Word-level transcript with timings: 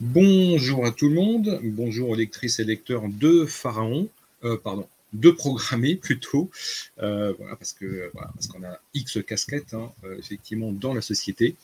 Bonjour 0.00 0.86
à 0.86 0.92
tout 0.92 1.08
le 1.08 1.16
monde, 1.16 1.58
bonjour 1.64 2.10
aux 2.10 2.14
lectrices 2.14 2.60
et 2.60 2.64
lecteurs 2.64 3.08
de 3.08 3.44
Pharaon, 3.44 4.08
euh, 4.44 4.56
pardon, 4.56 4.86
de 5.12 5.28
programmer 5.32 5.96
plutôt, 6.00 6.52
euh, 7.02 7.34
parce 7.58 7.72
que 7.72 8.08
parce 8.14 8.46
qu'on 8.46 8.62
a 8.62 8.78
X 8.94 9.18
casquettes 9.26 9.74
hein, 9.74 9.90
euh, 10.04 10.16
effectivement 10.16 10.70
dans 10.70 10.94
la 10.94 11.00
société. 11.00 11.56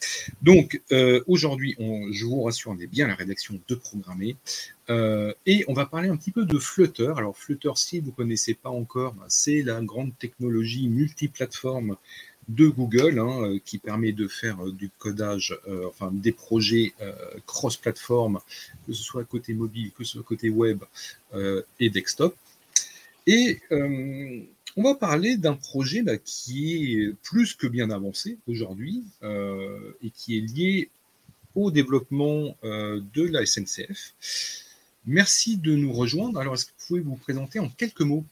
Donc 0.42 0.82
aujourd'hui, 1.28 1.76
je 1.78 2.24
vous 2.24 2.42
rassure, 2.42 2.72
on 2.72 2.78
est 2.80 2.88
bien 2.88 3.06
la 3.06 3.14
rédaction 3.14 3.60
de 3.68 3.74
programmer 3.76 4.34
et 5.46 5.64
on 5.68 5.72
va 5.72 5.86
parler 5.86 6.08
un 6.08 6.16
petit 6.16 6.32
peu 6.32 6.44
de 6.44 6.58
Flutter. 6.58 7.12
Alors 7.16 7.38
Flutter, 7.38 7.70
si 7.76 8.00
vous 8.00 8.10
connaissez 8.10 8.54
pas 8.54 8.70
encore, 8.70 9.14
bah, 9.14 9.26
c'est 9.28 9.62
la 9.62 9.80
grande 9.80 10.10
technologie 10.18 10.88
multiplateforme 10.88 11.96
de 12.48 12.68
Google, 12.68 13.18
hein, 13.18 13.42
euh, 13.42 13.58
qui 13.64 13.78
permet 13.78 14.12
de 14.12 14.28
faire 14.28 14.64
euh, 14.64 14.72
du 14.72 14.90
codage, 14.98 15.56
euh, 15.68 15.88
enfin 15.88 16.10
des 16.12 16.32
projets 16.32 16.94
cross-platform, 17.46 18.40
que 18.86 18.92
ce 18.92 19.02
soit 19.02 19.24
côté 19.24 19.54
mobile, 19.54 19.92
que 19.96 20.04
ce 20.04 20.12
soit 20.14 20.22
côté 20.22 20.50
web 20.50 20.82
et 21.80 21.90
desktop. 21.90 22.36
Et 23.26 23.60
on 23.70 24.82
va 24.82 24.94
parler 24.94 25.36
d'un 25.36 25.54
projet 25.54 26.02
qui 26.24 26.94
est 26.94 27.14
plus 27.22 27.54
que 27.54 27.66
bien 27.66 27.90
avancé 27.90 28.38
aujourd'hui 28.46 29.04
et 29.22 30.10
qui 30.10 30.38
est 30.38 30.40
lié 30.40 30.90
au 31.54 31.70
développement 31.70 32.56
de 32.62 33.22
la 33.22 33.44
SNCF. 33.44 34.14
Merci 35.06 35.56
de 35.56 35.74
nous 35.74 35.92
rejoindre. 35.92 36.38
Alors, 36.38 36.54
est-ce 36.54 36.66
que 36.66 36.70
vous 36.70 36.86
pouvez 36.86 37.00
vous 37.00 37.16
présenter 37.16 37.58
en 37.58 37.68
quelques 37.68 38.00
mots? 38.00 38.24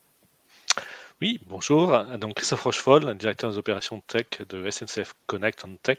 Oui, 1.22 1.38
bonjour. 1.46 2.04
Donc 2.18 2.34
Christophe 2.34 2.64
Rochefol, 2.64 3.16
directeur 3.16 3.48
des 3.48 3.56
opérations 3.56 4.00
tech 4.00 4.26
de 4.48 4.68
SNCF 4.68 5.14
Connect 5.26 5.64
en 5.64 5.76
tech, 5.76 5.98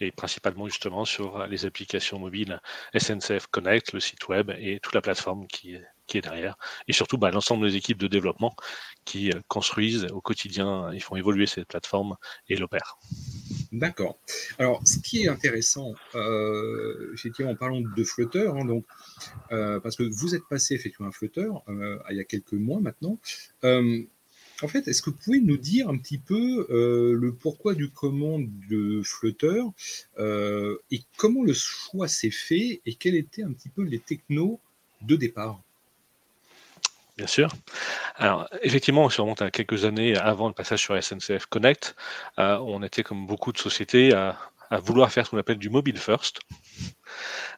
et 0.00 0.10
principalement 0.12 0.66
justement 0.66 1.04
sur 1.04 1.46
les 1.46 1.66
applications 1.66 2.18
mobiles 2.18 2.58
SNCF 2.96 3.48
Connect, 3.48 3.92
le 3.92 4.00
site 4.00 4.26
web 4.28 4.50
et 4.58 4.80
toute 4.80 4.94
la 4.94 5.02
plateforme 5.02 5.46
qui 5.46 5.74
est, 5.74 6.22
derrière. 6.22 6.56
Et 6.88 6.94
surtout 6.94 7.18
bah, 7.18 7.30
l'ensemble 7.30 7.66
des 7.68 7.76
équipes 7.76 7.98
de 7.98 8.06
développement 8.06 8.54
qui 9.04 9.30
euh, 9.30 9.40
construisent 9.48 10.06
au 10.12 10.20
quotidien, 10.20 10.90
ils 10.92 11.02
font 11.02 11.16
évoluer 11.16 11.46
cette 11.46 11.68
plateforme 11.68 12.16
et 12.48 12.56
l'opèrent. 12.56 12.98
D'accord. 13.72 14.18
Alors, 14.58 14.80
ce 14.86 14.98
qui 14.98 15.24
est 15.24 15.28
intéressant, 15.28 15.94
euh, 16.14 17.12
effectivement, 17.14 17.52
en 17.52 17.56
parlant 17.56 17.80
de 17.80 18.04
Flutter, 18.04 18.46
hein, 18.46 18.82
euh, 19.52 19.80
parce 19.80 19.96
que 19.96 20.02
vous 20.02 20.34
êtes 20.34 20.46
passé 20.50 20.74
effectivement 20.74 21.08
à 21.08 21.12
Flutter 21.12 21.48
il 21.68 22.16
y 22.16 22.20
a 22.20 22.24
quelques 22.24 22.52
mois 22.52 22.80
maintenant. 22.80 23.18
En 24.62 24.68
fait, 24.68 24.86
est-ce 24.86 25.02
que 25.02 25.10
vous 25.10 25.16
pouvez 25.16 25.40
nous 25.40 25.56
dire 25.56 25.88
un 25.88 25.98
petit 25.98 26.18
peu 26.18 26.66
euh, 26.70 27.14
le 27.14 27.34
pourquoi 27.34 27.74
du 27.74 27.90
comment 27.90 28.38
de 28.38 29.02
Flutter 29.04 29.62
euh, 30.18 30.78
et 30.90 31.02
comment 31.16 31.42
le 31.42 31.52
choix 31.52 32.06
s'est 32.06 32.30
fait 32.30 32.80
et 32.86 32.94
quels 32.94 33.16
étaient 33.16 33.42
un 33.42 33.52
petit 33.52 33.68
peu 33.68 33.82
les 33.82 33.98
technos 33.98 34.60
de 35.00 35.16
départ? 35.16 35.60
Bien 37.16 37.26
sûr. 37.26 37.48
Alors, 38.16 38.48
effectivement, 38.62 39.04
on 39.04 39.10
se 39.10 39.20
remonte 39.20 39.42
à 39.42 39.50
quelques 39.50 39.84
années 39.84 40.16
avant 40.16 40.48
le 40.48 40.54
passage 40.54 40.80
sur 40.80 41.02
SNCF 41.02 41.46
Connect. 41.46 41.94
Euh, 42.38 42.56
on 42.58 42.82
était, 42.82 43.02
comme 43.02 43.26
beaucoup 43.26 43.52
de 43.52 43.58
sociétés, 43.58 44.14
à, 44.14 44.38
à 44.72 44.80
vouloir 44.80 45.12
faire 45.12 45.26
ce 45.26 45.30
qu'on 45.30 45.38
appelle 45.38 45.58
du 45.58 45.68
mobile 45.68 45.98
first. 45.98 46.40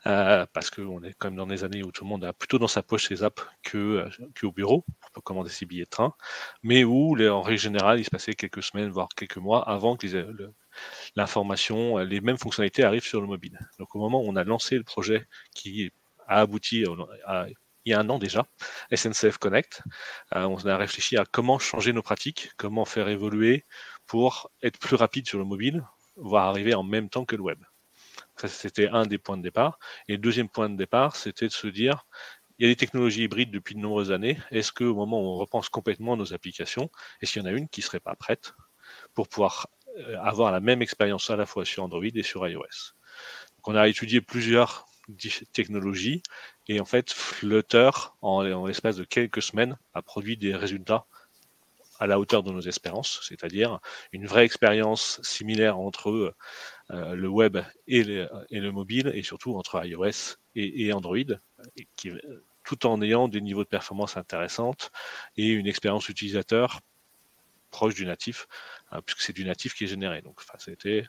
Euh, 0.06 0.44
parce 0.52 0.68
qu'on 0.68 1.02
est 1.04 1.14
quand 1.16 1.28
même 1.28 1.36
dans 1.36 1.46
des 1.46 1.62
années 1.62 1.84
où 1.84 1.92
tout 1.92 2.02
le 2.04 2.10
monde 2.10 2.24
a 2.24 2.32
plutôt 2.32 2.58
dans 2.58 2.68
sa 2.68 2.82
poche 2.82 3.06
ses 3.08 3.22
apps 3.22 3.40
que, 3.62 3.78
euh, 3.78 4.10
qu'au 4.38 4.50
bureau 4.50 4.84
pour 5.12 5.22
commander 5.22 5.48
ses 5.48 5.64
billets 5.64 5.84
de 5.84 5.88
train, 5.88 6.12
mais 6.64 6.82
où 6.82 7.16
en 7.16 7.40
règle 7.40 7.60
générale 7.60 8.00
il 8.00 8.04
se 8.04 8.10
passait 8.10 8.34
quelques 8.34 8.64
semaines 8.64 8.90
voire 8.90 9.08
quelques 9.16 9.36
mois 9.36 9.62
avant 9.68 9.96
que 9.96 10.06
l'information, 11.14 11.98
les 11.98 12.20
mêmes 12.20 12.36
fonctionnalités 12.36 12.82
arrivent 12.82 13.06
sur 13.06 13.20
le 13.20 13.28
mobile. 13.28 13.58
Donc 13.78 13.94
au 13.94 14.00
moment 14.00 14.20
où 14.20 14.28
on 14.28 14.36
a 14.36 14.42
lancé 14.44 14.76
le 14.76 14.84
projet 14.84 15.24
qui 15.54 15.92
a 16.26 16.40
abouti 16.40 16.84
il 17.84 17.90
y 17.90 17.94
a 17.94 18.00
un 18.00 18.08
an 18.08 18.18
déjà, 18.18 18.46
SNCF 18.92 19.38
Connect, 19.38 19.82
euh, 20.34 20.44
on 20.44 20.56
a 20.66 20.76
réfléchi 20.76 21.16
à 21.16 21.24
comment 21.24 21.58
changer 21.58 21.92
nos 21.92 22.02
pratiques, 22.02 22.50
comment 22.56 22.84
faire 22.84 23.08
évoluer 23.08 23.64
pour 24.06 24.50
être 24.62 24.78
plus 24.78 24.96
rapide 24.96 25.28
sur 25.28 25.38
le 25.38 25.44
mobile, 25.44 25.84
voire 26.16 26.46
arriver 26.46 26.74
en 26.74 26.82
même 26.82 27.08
temps 27.08 27.24
que 27.24 27.36
le 27.36 27.42
web. 27.42 27.58
Ça, 28.36 28.48
c'était 28.48 28.88
un 28.88 29.06
des 29.06 29.18
points 29.18 29.36
de 29.36 29.42
départ. 29.42 29.78
Et 30.08 30.12
le 30.12 30.18
deuxième 30.18 30.48
point 30.48 30.68
de 30.68 30.76
départ, 30.76 31.16
c'était 31.16 31.46
de 31.46 31.52
se 31.52 31.66
dire, 31.66 32.06
il 32.58 32.66
y 32.66 32.70
a 32.70 32.72
des 32.72 32.76
technologies 32.76 33.22
hybrides 33.24 33.50
depuis 33.50 33.74
de 33.74 33.80
nombreuses 33.80 34.12
années. 34.12 34.38
Est-ce 34.50 34.72
qu'au 34.72 34.94
moment 34.94 35.20
où 35.20 35.26
on 35.26 35.36
repense 35.36 35.68
complètement 35.68 36.16
nos 36.16 36.32
applications, 36.32 36.90
est-ce 37.20 37.32
qu'il 37.32 37.42
y 37.42 37.44
en 37.44 37.48
a 37.48 37.52
une 37.52 37.68
qui 37.68 37.82
serait 37.82 38.00
pas 38.00 38.14
prête 38.14 38.54
pour 39.14 39.28
pouvoir 39.28 39.68
euh, 39.98 40.18
avoir 40.20 40.52
la 40.52 40.60
même 40.60 40.82
expérience 40.82 41.30
à 41.30 41.36
la 41.36 41.46
fois 41.46 41.64
sur 41.64 41.84
Android 41.84 42.04
et 42.04 42.22
sur 42.22 42.46
iOS? 42.46 42.94
Donc, 43.56 43.68
On 43.68 43.74
a 43.74 43.88
étudié 43.88 44.20
plusieurs 44.20 44.86
technologies 45.52 46.22
et 46.66 46.80
en 46.80 46.84
fait 46.84 47.12
Flutter, 47.12 47.90
en 48.22 48.42
l'espace 48.66 48.96
de 48.96 49.04
quelques 49.04 49.42
semaines, 49.42 49.78
a 49.92 50.02
produit 50.02 50.36
des 50.36 50.54
résultats 50.54 51.06
à 51.98 52.06
la 52.06 52.18
hauteur 52.18 52.42
de 52.42 52.50
nos 52.50 52.60
espérances, 52.60 53.20
c'est-à-dire 53.22 53.78
une 54.12 54.26
vraie 54.26 54.44
expérience 54.44 55.20
similaire 55.22 55.78
entre 55.78 56.34
euh, 56.90 57.14
le 57.14 57.28
web 57.28 57.58
et, 57.86 58.02
le 58.04 58.70
mobile, 58.70 59.10
et 59.14 59.22
surtout 59.22 59.56
entre 59.56 59.84
iOS 59.84 60.36
et, 60.56 60.92
Android, 60.92 61.16
qui, 61.96 62.10
tout 62.64 62.86
en 62.86 63.00
ayant 63.02 63.28
des 63.28 63.40
niveaux 63.40 63.64
de 63.64 63.68
performance 63.68 64.16
intéressantes 64.16 64.90
et 65.36 65.48
une 65.48 65.66
expérience 65.66 66.08
utilisateur 66.08 66.80
proche 67.70 67.94
du 67.94 68.06
natif, 68.06 68.46
hein, 68.90 69.00
puisque 69.02 69.20
c'est 69.20 69.32
du 69.32 69.44
natif 69.44 69.74
qui 69.74 69.84
est 69.84 69.88
généré. 69.88 70.22
Donc, 70.22 70.40
c'était 70.58 71.04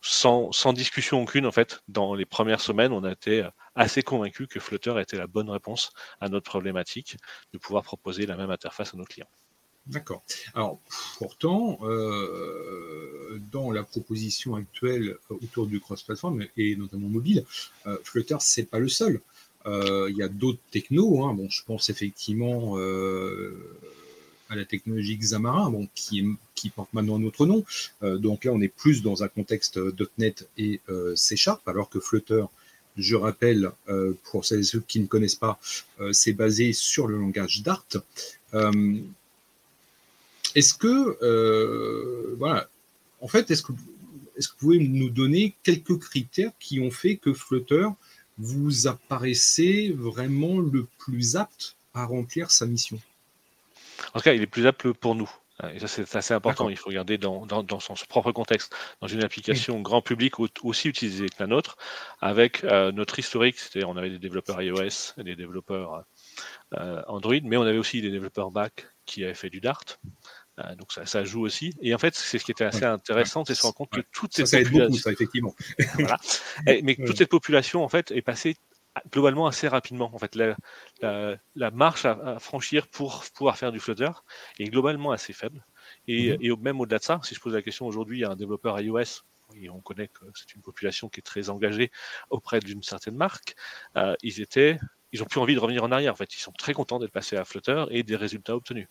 sans, 0.00 0.52
sans, 0.52 0.72
discussion 0.72 1.22
aucune, 1.22 1.46
en 1.46 1.52
fait, 1.52 1.82
dans 1.88 2.14
les 2.14 2.26
premières 2.26 2.60
semaines, 2.60 2.92
on 2.92 3.04
a 3.04 3.12
été 3.12 3.48
assez 3.74 4.02
convaincu 4.02 4.46
que 4.46 4.60
Flutter 4.60 5.00
était 5.00 5.16
la 5.16 5.26
bonne 5.26 5.48
réponse 5.48 5.92
à 6.20 6.28
notre 6.28 6.50
problématique 6.50 7.16
de 7.52 7.58
pouvoir 7.58 7.84
proposer 7.84 8.26
la 8.26 8.36
même 8.36 8.50
interface 8.50 8.92
à 8.92 8.96
nos 8.96 9.04
clients. 9.04 9.30
D'accord. 9.86 10.22
Alors, 10.54 10.80
pourtant, 11.18 11.78
euh, 11.82 13.38
dans 13.52 13.70
la 13.70 13.82
proposition 13.82 14.54
actuelle 14.54 15.16
autour 15.28 15.66
du 15.66 15.78
cross-platform 15.78 16.46
et 16.56 16.74
notamment 16.76 17.08
mobile, 17.08 17.44
euh, 17.86 17.98
Flutter, 18.02 18.36
c'est 18.40 18.64
pas 18.70 18.78
le 18.78 18.88
seul. 18.88 19.20
Euh, 19.66 20.08
il 20.10 20.16
y 20.16 20.22
a 20.22 20.28
d'autres 20.28 20.60
technos. 20.70 21.24
Hein. 21.24 21.34
Bon, 21.34 21.50
je 21.50 21.62
pense 21.64 21.90
effectivement 21.90 22.76
à 24.50 24.56
la 24.56 24.64
technologie 24.64 25.18
Xamarin, 25.18 25.70
bon, 25.70 25.88
qui, 25.94 26.22
porte 26.74 26.92
maintenant 26.94 27.18
notre 27.18 27.44
nom. 27.44 27.62
donc 28.00 28.44
là, 28.44 28.52
on 28.52 28.60
est 28.62 28.68
plus 28.68 29.02
dans 29.02 29.22
un 29.22 29.28
contexte 29.28 29.78
.NET 30.16 30.48
et 30.56 30.80
C 31.14 31.36
Sharp, 31.36 31.66
alors 31.68 31.90
que 31.90 32.00
Flutter, 32.00 32.44
je 32.96 33.16
rappelle, 33.16 33.70
pour 34.24 34.46
celles 34.46 34.60
et 34.60 34.64
ceux 34.64 34.80
qui 34.80 35.00
ne 35.00 35.06
connaissent 35.06 35.34
pas, 35.34 35.58
c'est 36.12 36.32
basé 36.32 36.72
sur 36.72 37.06
le 37.06 37.18
langage 37.18 37.62
Dart. 37.62 37.84
Est-ce 40.54 40.74
que, 40.74 41.18
euh, 41.22 42.34
voilà, 42.38 42.68
en 43.20 43.28
fait, 43.28 43.50
est-ce 43.50 43.62
que, 43.62 43.72
vous 43.72 44.56
pouvez 44.58 44.78
nous 44.78 45.10
donner 45.10 45.56
quelques 45.62 45.98
critères 45.98 46.52
qui 46.58 46.80
ont 46.80 46.90
fait 46.90 47.16
que 47.16 47.32
Flutter 47.32 47.86
vous 48.36 48.88
apparaissait 48.88 49.92
vraiment 49.94 50.58
le 50.58 50.86
plus 50.98 51.36
apte 51.36 51.76
à 51.94 52.04
remplir 52.04 52.50
sa 52.50 52.66
mission? 52.66 52.98
En 54.12 54.18
tout 54.18 54.24
cas, 54.24 54.34
il 54.34 54.42
est 54.42 54.46
plus 54.46 54.66
apte 54.66 54.90
pour 54.92 55.14
nous. 55.14 55.30
Et 55.72 55.78
ça, 55.78 55.86
c'est 55.86 56.16
assez 56.16 56.34
important. 56.34 56.68
Il 56.68 56.76
faut 56.76 56.88
regarder 56.88 57.16
dans, 57.16 57.46
son 57.80 57.94
propre 58.08 58.32
contexte. 58.32 58.74
Dans 59.00 59.06
une 59.06 59.22
application 59.22 59.80
grand 59.80 60.02
public 60.02 60.34
aussi 60.40 60.88
utilisée 60.88 61.28
que 61.28 61.36
la 61.38 61.46
nôtre, 61.46 61.76
avec 62.20 62.64
euh, 62.64 62.90
notre 62.90 63.18
historique, 63.20 63.58
c'est-à-dire 63.58 63.88
on 63.88 63.96
avait 63.96 64.10
des 64.10 64.18
développeurs 64.18 64.60
iOS, 64.60 65.14
des 65.22 65.36
développeurs 65.36 66.04
euh, 66.74 67.02
Android, 67.06 67.36
mais 67.44 67.56
on 67.56 67.62
avait 67.62 67.78
aussi 67.78 68.02
des 68.02 68.10
développeurs 68.10 68.50
back 68.50 68.88
qui 69.06 69.22
avaient 69.24 69.34
fait 69.34 69.50
du 69.50 69.60
Dart. 69.60 69.84
Euh, 70.60 70.74
donc 70.76 70.92
ça, 70.92 71.04
ça, 71.04 71.24
joue 71.24 71.42
aussi. 71.42 71.74
Et 71.80 71.94
en 71.94 71.98
fait, 71.98 72.14
c'est 72.14 72.38
ce 72.38 72.44
qui 72.44 72.52
était 72.52 72.64
assez 72.64 72.84
intéressant, 72.84 73.44
c'est 73.44 73.54
de 73.54 73.58
se 73.58 73.62
rendre 73.62 73.74
compte 73.74 73.90
que 73.90 74.02
toute 74.12 74.32
cette 74.32 74.64
population, 74.64 75.10
effectivement. 75.10 75.54
mais 76.66 76.94
toute 76.94 77.18
cette 77.18 77.30
population 77.30 77.82
en 77.82 77.88
fait 77.88 78.12
est 78.12 78.22
passée 78.22 78.56
globalement 79.10 79.46
assez 79.46 79.66
rapidement. 79.66 80.10
En 80.14 80.18
fait, 80.18 80.36
la, 80.36 80.56
la, 81.56 81.70
marche 81.72 82.04
à, 82.04 82.38
franchir 82.38 82.86
pour 82.86 83.24
pouvoir 83.34 83.58
faire 83.58 83.72
du 83.72 83.80
Flutter 83.80 84.10
est 84.58 84.66
globalement 84.66 85.10
assez 85.10 85.32
faible. 85.32 85.64
Et, 86.06 86.36
et 86.40 86.56
même 86.56 86.80
au-delà 86.80 86.98
de 86.98 87.04
ça, 87.04 87.20
si 87.24 87.34
je 87.34 87.40
pose 87.40 87.54
la 87.54 87.62
question 87.62 87.86
aujourd'hui 87.86 88.24
à 88.24 88.30
un 88.30 88.36
développeur 88.36 88.80
iOS, 88.80 89.22
et 89.56 89.68
on 89.68 89.80
connaît 89.80 90.08
que 90.08 90.24
c'est 90.34 90.54
une 90.54 90.62
population 90.62 91.08
qui 91.08 91.20
est 91.20 91.22
très 91.22 91.50
engagée 91.50 91.90
auprès 92.30 92.60
d'une 92.60 92.82
certaine 92.82 93.16
marque, 93.16 93.54
euh, 93.96 94.14
ils 94.22 94.40
étaient, 94.40 94.78
ils 95.12 95.22
ont 95.22 95.26
plus 95.26 95.40
envie 95.40 95.54
de 95.54 95.60
revenir 95.60 95.84
en 95.84 95.92
arrière. 95.92 96.12
En 96.12 96.16
fait, 96.16 96.34
ils 96.34 96.40
sont 96.40 96.52
très 96.52 96.72
contents 96.72 96.98
d'être 96.98 97.12
passés 97.12 97.36
à 97.36 97.44
Flutter 97.44 97.84
et 97.90 98.02
des 98.02 98.16
résultats 98.16 98.56
obtenus. 98.56 98.88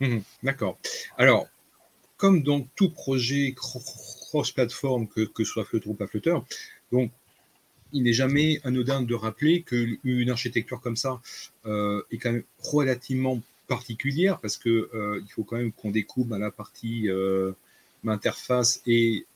Mhm, 0.00 0.22
d'accord. 0.42 0.78
Alors, 1.16 1.48
comme 2.16 2.42
dans 2.42 2.60
tout 2.76 2.90
projet 2.90 3.54
cross-platform, 3.56 5.08
que, 5.08 5.22
que 5.22 5.44
soit 5.44 5.64
Flutter 5.64 5.88
ou 5.88 5.94
pas 5.94 6.06
Flutter, 6.06 6.36
donc 6.90 7.10
il 7.92 8.02
n'est 8.04 8.12
jamais 8.12 8.60
anodin 8.64 9.02
de 9.02 9.14
rappeler 9.14 9.62
qu'une 9.62 10.30
architecture 10.30 10.80
comme 10.80 10.96
ça 10.96 11.20
euh, 11.66 12.02
est 12.10 12.18
quand 12.18 12.32
même 12.32 12.44
relativement 12.62 13.40
particulière 13.68 14.38
parce 14.40 14.56
que 14.56 14.88
euh, 14.94 15.20
il 15.22 15.30
faut 15.30 15.44
quand 15.44 15.56
même 15.56 15.72
qu'on 15.72 15.90
découvre 15.90 16.36
la 16.36 16.50
partie 16.50 17.08
euh, 17.08 17.52
interface 18.06 18.82
et, 18.86 19.26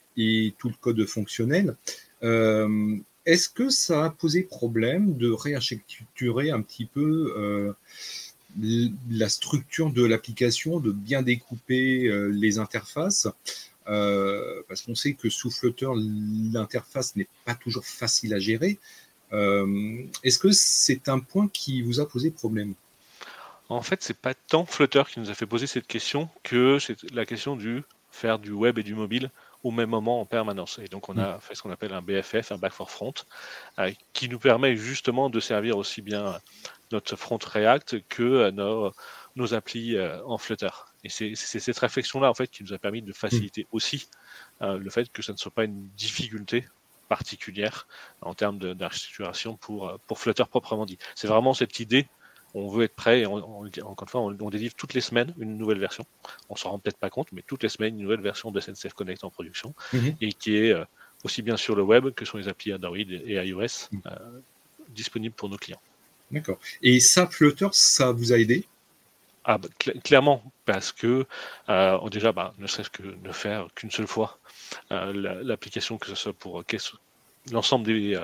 tout 0.58 0.68
le 0.68 0.74
code 0.80 1.04
fonctionnel. 1.04 1.76
est-ce 2.22 3.48
que 3.50 3.68
ça 3.68 4.06
a 4.06 4.10
posé 4.10 4.44
problème 4.44 5.18
de 5.18 5.30
réarchitecturer 5.30 6.50
un 6.50 6.62
petit 6.62 6.86
peu 6.86 7.34
euh, 7.36 7.72
la 9.10 9.28
structure 9.28 9.90
de 9.90 10.04
l'application, 10.04 10.80
de 10.80 10.90
bien 10.92 11.22
découper 11.22 12.06
euh, 12.06 12.28
les 12.28 12.58
interfaces 12.58 13.28
euh, 13.88 14.62
Parce 14.68 14.82
qu'on 14.82 14.94
sait 14.94 15.14
que 15.14 15.28
sous 15.30 15.50
Flutter, 15.50 15.88
l'interface 16.52 17.16
n'est 17.16 17.28
pas 17.44 17.54
toujours 17.54 17.84
facile 17.84 18.34
à 18.34 18.38
gérer. 18.38 18.78
Est-ce 19.32 20.38
que 20.38 20.50
c'est 20.52 21.08
un 21.08 21.18
point 21.18 21.48
qui 21.48 21.82
vous 21.82 22.00
a 22.00 22.08
posé 22.08 22.30
problème? 22.30 22.74
En 23.68 23.82
fait, 23.82 24.02
c'est 24.02 24.16
pas 24.16 24.34
tant 24.34 24.64
Flutter 24.64 25.02
qui 25.12 25.20
nous 25.20 25.30
a 25.30 25.34
fait 25.34 25.46
poser 25.46 25.66
cette 25.66 25.86
question 25.86 26.28
que 26.44 26.78
c'est 26.78 27.10
la 27.12 27.26
question 27.26 27.56
du 27.56 27.82
faire 28.12 28.38
du 28.38 28.52
web 28.52 28.78
et 28.78 28.82
du 28.82 28.94
mobile 28.94 29.30
au 29.66 29.72
même 29.72 29.90
moment 29.90 30.20
en 30.20 30.26
permanence. 30.26 30.78
Et 30.78 30.86
donc 30.86 31.08
on 31.08 31.18
a 31.18 31.36
mm. 31.36 31.40
fait 31.40 31.54
ce 31.56 31.62
qu'on 31.62 31.72
appelle 31.72 31.92
un 31.92 32.00
BFF, 32.00 32.52
un 32.52 32.56
back 32.56 32.72
for 32.72 32.88
front, 32.88 33.14
euh, 33.80 33.90
qui 34.12 34.28
nous 34.28 34.38
permet 34.38 34.76
justement 34.76 35.28
de 35.28 35.40
servir 35.40 35.76
aussi 35.76 36.02
bien 36.02 36.38
notre 36.92 37.16
front 37.16 37.38
React 37.44 38.06
que 38.08 38.22
euh, 38.22 38.50
nos, 38.52 38.92
nos 39.34 39.54
applis 39.54 39.96
euh, 39.96 40.24
en 40.24 40.38
Flutter. 40.38 40.68
Et 41.02 41.08
c'est 41.08 41.34
cette 41.34 41.78
réflexion-là 41.78 42.30
en 42.30 42.34
fait 42.34 42.46
qui 42.46 42.62
nous 42.62 42.72
a 42.72 42.78
permis 42.78 43.02
de 43.02 43.12
faciliter 43.12 43.62
mm. 43.64 43.76
aussi 43.76 44.08
le 44.60 44.90
fait 44.90 45.12
que 45.12 45.22
ça 45.22 45.32
ne 45.32 45.36
soit 45.36 45.52
pas 45.52 45.64
une 45.64 45.88
difficulté 45.96 46.66
particulière 47.08 47.86
en 48.22 48.34
termes 48.34 48.58
d'architecturation 48.58 49.56
pour, 49.56 50.00
pour 50.06 50.18
Flutter 50.18 50.44
proprement 50.48 50.86
dit. 50.86 50.98
C'est 51.14 51.28
vraiment 51.28 51.54
cette 51.54 51.78
idée 51.78 52.08
on 52.56 52.68
veut 52.68 52.84
être 52.84 52.94
prêt 52.94 53.20
et 53.20 53.26
on, 53.26 53.34
encore 53.34 53.68
une 54.02 54.08
fois, 54.08 54.20
on, 54.22 54.50
délivre 54.50 54.74
toutes 54.74 54.94
les 54.94 55.02
semaines 55.02 55.34
une 55.38 55.58
nouvelle 55.58 55.78
version. 55.78 56.04
On 56.48 56.56
s'en 56.56 56.70
rend 56.70 56.78
peut-être 56.78 56.96
pas 56.96 57.10
compte, 57.10 57.28
mais 57.32 57.42
toutes 57.46 57.62
les 57.62 57.68
semaines 57.68 57.94
une 57.94 58.02
nouvelle 58.02 58.22
version 58.22 58.50
de 58.50 58.58
SNCF 58.60 58.94
Connect 58.94 59.24
en 59.24 59.30
production 59.30 59.74
mhm. 59.92 60.16
et 60.22 60.32
qui 60.32 60.56
est 60.56 60.72
euh, 60.72 60.84
aussi 61.22 61.42
bien 61.42 61.58
sur 61.58 61.76
le 61.76 61.82
web 61.82 62.10
que 62.10 62.24
sur 62.24 62.38
les 62.38 62.48
applis 62.48 62.72
Android 62.72 62.96
et 62.96 63.34
iOS 63.34 63.90
mhm. 63.92 64.00
euh, 64.06 64.40
disponibles 64.88 65.34
pour 65.34 65.50
nos 65.50 65.58
clients. 65.58 65.80
D'accord. 66.30 66.58
Et 66.82 66.98
ça, 66.98 67.26
Flutter, 67.26 67.68
ça 67.72 68.10
vous 68.12 68.32
a 68.32 68.38
aidé? 68.38 68.64
Ah, 69.44 69.58
bah, 69.58 69.68
clairement, 70.02 70.42
parce 70.64 70.92
que 70.92 71.26
euh, 71.68 72.08
déjà, 72.08 72.32
bah, 72.32 72.54
ne 72.58 72.66
serait-ce 72.66 72.90
que 72.90 73.02
ne 73.02 73.32
faire 73.32 73.68
qu'une 73.74 73.90
seule 73.90 74.08
fois 74.08 74.38
l'application, 74.90 75.98
que 75.98 76.08
ce 76.08 76.14
soit 76.14 76.32
pour 76.32 76.64
l'ensemble 77.52 77.84
des, 77.84 78.20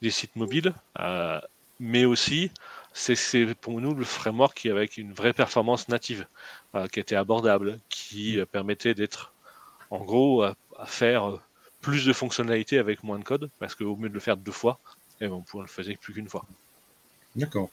des, 0.00 0.10
sites 0.10 0.36
mobiles, 0.36 0.72
mais 1.80 2.04
aussi 2.04 2.52
c'est 2.92 3.54
pour 3.60 3.80
nous 3.80 3.94
le 3.94 4.04
framework 4.04 4.56
qui 4.56 4.70
avec 4.70 4.96
une 4.96 5.12
vraie 5.12 5.32
performance 5.32 5.88
native, 5.88 6.26
euh, 6.74 6.88
qui 6.88 7.00
était 7.00 7.16
abordable, 7.16 7.78
qui 7.88 8.38
euh, 8.38 8.46
permettait 8.46 8.94
d'être 8.94 9.32
en 9.90 10.04
gros 10.04 10.42
à, 10.42 10.56
faire 10.86 11.30
euh, 11.30 11.40
plus 11.80 12.04
de 12.04 12.12
fonctionnalités 12.12 12.78
avec 12.78 13.02
moins 13.02 13.18
de 13.18 13.24
code, 13.24 13.50
parce 13.58 13.74
qu'au 13.74 13.96
mieux 13.96 14.08
de 14.08 14.14
le 14.14 14.20
faire 14.20 14.36
deux 14.36 14.52
fois, 14.52 14.80
et 15.20 15.26
eh 15.26 15.28
ben, 15.28 15.42
on 15.52 15.58
ne 15.58 15.62
le 15.62 15.68
faisait 15.68 15.96
plus 15.96 16.14
qu'une 16.14 16.28
fois. 16.28 16.46
D'accord. 17.36 17.70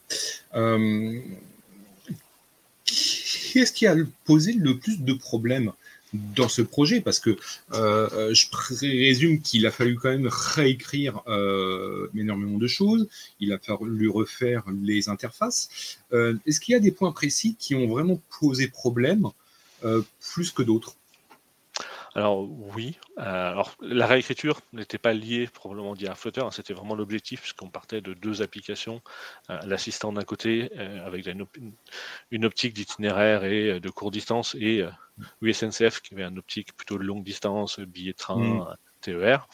Qu'est-ce 2.85 3.73
qui 3.73 3.87
a 3.87 3.95
posé 4.25 4.53
le 4.53 4.77
plus 4.77 5.01
de 5.01 5.13
problèmes? 5.13 5.71
Dans 6.13 6.47
ce 6.47 6.61
projet 6.61 7.01
parce 7.01 7.19
que 7.19 7.37
euh, 7.73 8.33
je 8.33 8.49
présume 8.49 9.41
qu'il 9.41 9.65
a 9.65 9.71
fallu 9.71 9.95
quand 9.95 10.09
même 10.09 10.29
réécrire 10.31 11.21
euh, 11.27 12.07
énormément 12.15 12.57
de 12.57 12.67
choses, 12.67 13.07
il 13.39 13.51
a 13.51 13.59
fallu 13.59 14.09
refaire 14.09 14.63
les 14.83 15.09
interfaces. 15.09 15.97
Euh, 16.13 16.35
est-ce 16.45 16.59
qu'il 16.59 16.73
y 16.73 16.75
a 16.75 16.79
des 16.79 16.91
points 16.91 17.11
précis 17.11 17.55
qui 17.59 17.75
ont 17.75 17.87
vraiment 17.87 18.21
posé 18.39 18.67
problème 18.67 19.27
plus 20.33 20.51
que 20.51 20.63
d'autres? 20.63 20.95
Alors 22.17 22.49
oui, 22.75 22.97
alors 23.15 23.75
la 23.79 24.07
réécriture 24.07 24.59
n'était 24.73 24.97
pas 24.97 25.13
liée 25.13 25.47
probablement 25.53 25.93
à 25.93 26.15
Flutter, 26.15 26.41
hein, 26.41 26.49
c'était 26.49 26.73
vraiment 26.73 26.95
l'objectif 26.95 27.41
puisqu'on 27.41 27.69
partait 27.69 28.01
de 28.01 28.15
deux 28.15 28.41
applications, 28.41 29.03
l'assistant 29.65 30.11
d'un 30.11 30.23
côté 30.23 30.71
avec 31.05 31.27
une, 32.31 32.45
optique 32.45 32.73
d'itinéraire 32.73 33.43
et 33.43 33.79
de 33.79 33.89
courte 33.91 34.13
distance 34.13 34.55
et 34.59 34.83
USNCF 35.41 36.01
qui 36.01 36.15
avait 36.15 36.23
un 36.23 36.37
optique 36.37 36.75
plutôt 36.75 36.97
de 36.97 37.03
longue 37.03 37.23
distance, 37.23 37.79
billet 37.79 38.13
de 38.13 38.17
train, 38.17 38.37
mm. 38.39 38.75
TER. 39.01 39.47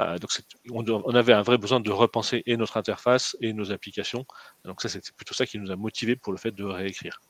Euh, 0.00 0.18
donc 0.18 0.30
on, 0.70 1.14
avait 1.14 1.34
un 1.34 1.42
vrai 1.42 1.58
besoin 1.58 1.80
de 1.80 1.90
repenser 1.90 2.42
et 2.46 2.56
notre 2.56 2.76
interface 2.78 3.36
et 3.42 3.52
nos 3.52 3.70
applications. 3.70 4.24
Donc 4.64 4.80
ça, 4.80 4.88
c'était 4.88 5.12
plutôt 5.12 5.34
ça 5.34 5.44
qui 5.44 5.58
nous 5.58 5.70
a 5.70 5.76
motivé 5.76 6.16
pour 6.16 6.32
le 6.32 6.38
fait 6.38 6.52
de 6.52 6.64
réécrire. 6.64 7.20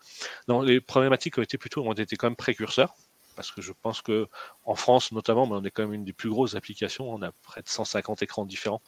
Donc 0.47 0.67
les 0.67 0.81
problématiques 0.81 1.39
ont 1.39 1.43
été 1.43 1.59
plutôt, 1.59 1.85
ont 1.85 1.93
été 1.93 2.17
quand 2.17 2.29
même 2.29 2.37
précurseurs 2.37 2.95
parce 3.39 3.53
que 3.53 3.63
je 3.63 3.73
pense 3.73 4.03
que 4.03 4.27
en 4.65 4.75
France 4.75 5.13
notamment, 5.13 5.45
on 5.45 5.63
est 5.63 5.71
quand 5.71 5.85
même 5.85 5.93
une 5.95 6.05
des 6.05 6.13
plus 6.13 6.29
grosses 6.29 6.57
applications. 6.57 7.09
On 7.09 7.23
a 7.23 7.31
près 7.45 7.63
de 7.63 7.69
150 7.69 8.21
écrans 8.21 8.45
différents 8.45 8.83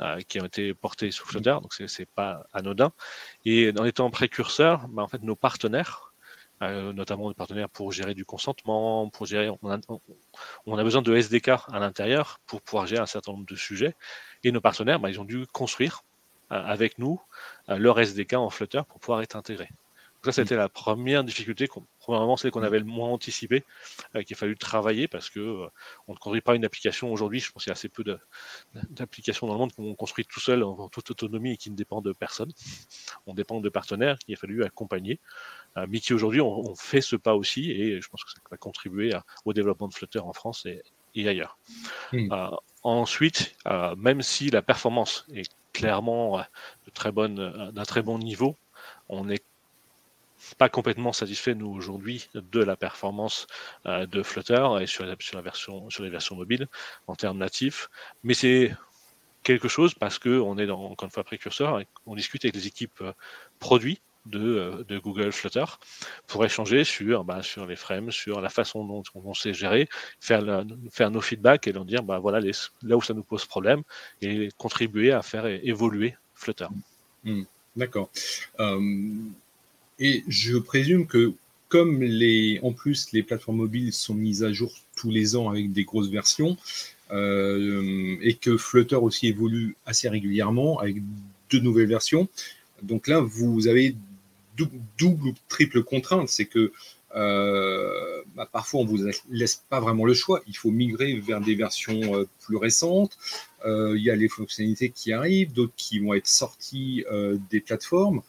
euh, 0.00 0.20
qui 0.20 0.40
ont 0.40 0.44
été 0.44 0.72
portés 0.72 1.10
sous 1.10 1.26
Flutter, 1.26 1.56
donc 1.60 1.74
c'est 1.74 2.06
pas 2.06 2.46
anodin. 2.52 2.92
Et 3.44 3.72
en 3.76 3.84
étant 3.84 4.08
précurseur, 4.10 4.86
bah, 4.86 5.02
en 5.02 5.08
fait, 5.08 5.24
nos 5.24 5.34
partenaires 5.34 6.12
euh, 6.62 6.92
notamment 6.92 7.28
des 7.28 7.34
partenaires 7.34 7.68
pour 7.68 7.90
gérer 7.90 8.14
du 8.14 8.24
consentement, 8.24 9.08
pour 9.10 9.26
gérer. 9.26 9.50
On 9.62 9.70
a, 9.70 9.78
on 10.66 10.78
a 10.78 10.84
besoin 10.84 11.02
de 11.02 11.16
SDK 11.16 11.48
à 11.48 11.80
l'intérieur 11.80 12.40
pour 12.46 12.62
pouvoir 12.62 12.86
gérer 12.86 13.02
un 13.02 13.06
certain 13.06 13.32
nombre 13.32 13.46
de 13.46 13.56
sujets. 13.56 13.96
Et 14.44 14.52
nos 14.52 14.60
partenaires, 14.60 15.00
bah, 15.00 15.10
ils 15.10 15.20
ont 15.20 15.24
dû 15.24 15.44
construire 15.48 16.04
euh, 16.52 16.62
avec 16.62 16.98
nous 16.98 17.20
leur 17.68 17.98
SDK 17.98 18.34
en 18.34 18.50
Flutter 18.50 18.82
pour 18.88 19.00
pouvoir 19.00 19.22
être 19.22 19.34
intégrés. 19.34 19.70
Ça, 20.24 20.32
c'était 20.32 20.56
la 20.56 20.68
première 20.68 21.24
difficulté, 21.24 21.68
premièrement, 22.00 22.36
c'est 22.36 22.50
qu'on 22.50 22.62
avait 22.62 22.80
le 22.80 22.84
moins 22.84 23.10
anticipé, 23.10 23.64
qu'il 24.26 24.34
a 24.34 24.36
fallu 24.36 24.56
travailler 24.56 25.08
parce 25.08 25.30
que 25.30 25.68
on 26.08 26.12
ne 26.12 26.18
construit 26.18 26.40
pas 26.40 26.54
une 26.54 26.64
application 26.64 27.12
aujourd'hui. 27.12 27.40
Je 27.40 27.52
pense 27.52 27.64
qu'il 27.64 27.70
y 27.70 27.72
a 27.72 27.78
assez 27.78 27.88
peu 27.88 28.04
d'applications 28.90 29.46
dans 29.46 29.54
le 29.54 29.58
monde 29.58 29.72
qu'on 29.72 29.94
construit 29.94 30.24
tout 30.24 30.40
seul 30.40 30.62
en, 30.62 30.88
toute 30.88 31.10
autonomie 31.10 31.52
et 31.52 31.56
qui 31.56 31.70
ne 31.70 31.76
dépendent 31.76 32.04
de 32.04 32.12
personne. 32.12 32.52
On 33.26 33.34
dépend 33.34 33.60
de 33.60 33.68
partenaires 33.68 34.18
qu'il 34.18 34.34
a 34.34 34.36
fallu 34.36 34.64
accompagner. 34.64 35.20
Euh, 35.78 35.86
mais 35.88 36.00
qui 36.00 36.14
aujourd'hui 36.14 36.40
ont, 36.40 36.74
fait 36.74 37.00
ce 37.00 37.16
pas 37.16 37.34
aussi, 37.34 37.70
et 37.70 38.00
je 38.00 38.08
pense 38.08 38.24
que 38.24 38.30
ça 38.30 38.40
va 38.50 38.56
contribuer 38.56 39.12
au 39.44 39.52
développement 39.52 39.88
de 39.88 39.94
Flutter 39.94 40.18
en 40.18 40.32
France 40.32 40.66
et, 40.66 40.82
ailleurs. 41.28 41.58
Hmm. 42.12 42.32
Euh, 42.32 42.50
ensuite, 42.84 43.56
euh, 43.66 43.96
même 43.96 44.22
si 44.22 44.50
la 44.50 44.62
performance 44.62 45.26
est 45.34 45.50
clairement 45.72 46.38
de 46.38 46.90
très 46.94 47.10
bonne, 47.10 47.72
d'un 47.72 47.82
très 47.82 48.02
bon 48.02 48.18
niveau, 48.18 48.56
on 49.08 49.24
n'est 49.24 49.42
pas 50.56 50.68
complètement 50.68 51.12
satisfait 51.12 51.54
nous 51.54 51.68
aujourd'hui 51.68 52.28
de 52.34 52.60
la 52.60 52.76
performance 52.76 53.46
de 53.84 54.22
Flutter 54.22 54.66
et 54.80 54.86
sur, 54.86 55.04
la 55.04 55.40
version, 55.40 55.90
sur 55.90 56.02
les 56.02 56.10
versions 56.10 56.36
mobiles 56.36 56.66
en 57.06 57.14
termes 57.14 57.38
natifs, 57.38 57.88
mais 58.22 58.34
c'est 58.34 58.74
quelque 59.42 59.68
chose 59.68 59.94
parce 59.94 60.18
que 60.18 60.40
on 60.40 60.58
est 60.58 60.66
dans, 60.66 60.82
encore 60.84 61.06
une 61.06 61.12
fois 61.12 61.24
précurseur, 61.24 61.80
on 62.06 62.14
discute 62.14 62.44
avec 62.44 62.54
les 62.54 62.66
équipes 62.66 63.02
produits 63.58 64.00
euh, 64.34 64.84
de, 64.84 64.98
Google 64.98 65.32
Flutter 65.32 65.64
pour 66.26 66.44
échanger 66.44 66.84
sur, 66.84 67.24
bah, 67.24 67.42
sur 67.42 67.66
les 67.66 67.76
frames, 67.76 68.10
sur 68.10 68.40
la 68.40 68.48
façon 68.48 68.84
dont 68.84 69.02
on 69.14 69.32
sait 69.32 69.54
gérer, 69.54 69.88
faire, 70.20 70.64
faire 70.90 71.10
nos 71.10 71.20
feedbacks 71.20 71.66
et 71.66 71.72
leur 71.72 71.84
dire 71.84 72.02
bah, 72.02 72.18
voilà 72.18 72.40
là 72.82 72.96
où 72.96 73.00
ça 73.00 73.14
nous 73.14 73.22
pose 73.22 73.46
problème 73.46 73.82
et 74.20 74.50
contribuer 74.58 75.12
à 75.12 75.22
faire 75.22 75.46
évoluer 75.46 76.14
Flutter. 76.34 76.66
Hmm, 77.24 77.44
d'accord. 77.74 78.10
Euh, 78.60 78.78
et 79.98 80.24
je 80.28 80.56
présume 80.56 81.06
que 81.06 81.32
comme 81.68 82.02
les, 82.02 82.60
en 82.62 82.72
plus 82.72 83.12
les 83.12 83.22
plateformes 83.22 83.58
mobiles 83.58 83.92
sont 83.92 84.14
mises 84.14 84.42
à 84.42 84.52
jour 84.52 84.72
tous 84.96 85.10
les 85.10 85.36
ans 85.36 85.50
avec 85.50 85.72
des 85.72 85.84
grosses 85.84 86.08
versions, 86.08 86.56
euh, 87.10 88.16
et 88.20 88.34
que 88.34 88.56
Flutter 88.56 88.96
aussi 88.96 89.28
évolue 89.28 89.76
assez 89.86 90.08
régulièrement 90.08 90.78
avec 90.78 90.96
de 91.50 91.58
nouvelles 91.58 91.88
versions. 91.88 92.28
Donc 92.82 93.08
là, 93.08 93.20
vous 93.20 93.66
avez 93.66 93.96
double 94.98 95.28
ou 95.28 95.34
triple 95.48 95.82
contrainte, 95.82 96.28
c'est 96.28 96.46
que 96.46 96.72
euh, 97.16 98.22
bah, 98.36 98.46
parfois 98.52 98.80
on 98.80 98.84
vous 98.84 98.98
laisse 99.30 99.64
pas 99.70 99.80
vraiment 99.80 100.04
le 100.04 100.12
choix. 100.14 100.42
Il 100.46 100.56
faut 100.56 100.70
migrer 100.70 101.14
vers 101.14 101.40
des 101.40 101.54
versions 101.54 102.14
euh, 102.14 102.28
plus 102.44 102.56
récentes. 102.56 103.16
Il 103.64 104.00
y 104.00 104.10
a 104.10 104.16
les 104.16 104.28
fonctionnalités 104.28 104.90
qui 104.90 105.12
arrivent, 105.12 105.52
d'autres 105.52 105.72
qui 105.76 105.98
vont 105.98 106.14
être 106.14 106.28
sorties 106.28 107.04
des 107.50 107.60
plateformes. 107.60 108.22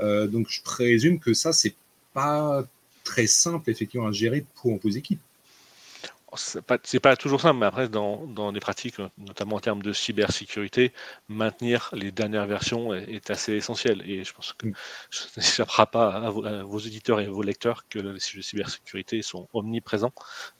Donc 0.00 0.48
je 0.48 0.62
présume 0.62 1.20
que 1.20 1.34
ça 1.34 1.52
c'est 1.52 1.74
pas 2.12 2.64
très 3.04 3.26
simple 3.26 3.70
effectivement 3.70 4.06
à 4.06 4.12
gérer 4.12 4.44
pour 4.56 4.78
vos 4.78 4.90
équipes 4.90 5.20
c'est 6.36 6.62
pas, 6.62 6.78
pas 6.78 7.16
toujours 7.16 7.40
simple, 7.40 7.60
mais 7.60 7.66
après, 7.66 7.88
dans, 7.88 8.26
dans 8.26 8.50
les 8.50 8.60
pratiques, 8.60 8.96
notamment 9.18 9.56
en 9.56 9.60
termes 9.60 9.82
de 9.82 9.92
cybersécurité, 9.92 10.92
maintenir 11.28 11.90
les 11.92 12.10
dernières 12.10 12.46
versions 12.46 12.94
est, 12.94 13.30
assez 13.30 13.54
essentiel. 13.54 14.02
Et 14.08 14.24
je 14.24 14.32
pense 14.32 14.52
que 14.52 14.66
ça 15.10 15.26
mm. 15.36 15.40
n'échappera 15.40 15.86
pas 15.86 16.08
à, 16.14 16.30
vos 16.30 16.78
éditeurs 16.78 17.20
et 17.20 17.26
à 17.26 17.30
vos 17.30 17.42
lecteurs 17.42 17.84
que 17.88 17.98
les 17.98 18.20
sujets 18.20 18.40
de 18.40 18.44
cybersécurité 18.44 19.22
sont 19.22 19.48
omniprésents 19.52 20.12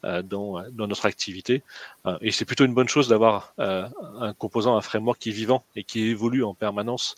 euh, 0.04 0.22
dans, 0.22 0.62
dans, 0.70 0.86
notre 0.86 1.06
activité. 1.06 1.62
Euh, 2.06 2.16
et 2.20 2.30
c'est 2.30 2.44
plutôt 2.44 2.64
une 2.64 2.74
bonne 2.74 2.88
chose 2.88 3.08
d'avoir 3.08 3.54
euh, 3.58 3.88
un 4.20 4.32
composant, 4.34 4.76
un 4.76 4.82
framework 4.82 5.18
qui 5.18 5.30
est 5.30 5.32
vivant 5.32 5.64
et 5.76 5.84
qui 5.84 6.02
évolue 6.02 6.44
en 6.44 6.54
permanence 6.54 7.16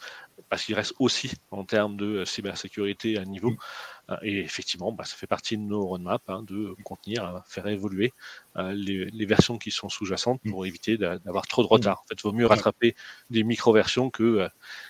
parce 0.48 0.64
qu'il 0.64 0.74
reste 0.74 0.94
aussi 0.98 1.32
en 1.50 1.64
termes 1.64 1.96
de 1.96 2.24
cybersécurité 2.24 3.18
à 3.18 3.24
niveau. 3.24 3.50
Mm. 3.50 4.14
et 4.22 4.38
effectivement, 4.38 4.92
bah, 4.92 5.04
ça 5.04 5.16
fait 5.16 5.26
partie 5.26 5.56
de 5.56 5.62
nos 5.62 5.84
roadmaps 5.84 6.24
hein, 6.28 6.44
de 6.46 6.74
contenir, 6.84 7.42
faire 7.46 7.66
évoluer 7.66 8.12
les, 8.56 9.26
versions 9.26 9.58
qui 9.58 9.70
sont 9.70 9.88
sous-jacentes 9.88 10.40
pour 10.48 10.64
éviter 10.66 10.96
d'avoir 10.96 11.46
trop 11.46 11.62
de 11.62 11.68
retard. 11.68 12.02
En 12.04 12.08
fait, 12.08 12.14
il 12.14 12.22
vaut 12.22 12.32
mieux 12.32 12.46
rattraper 12.46 12.94
des 13.30 13.42
micro-versions 13.42 14.10
que, 14.10 14.48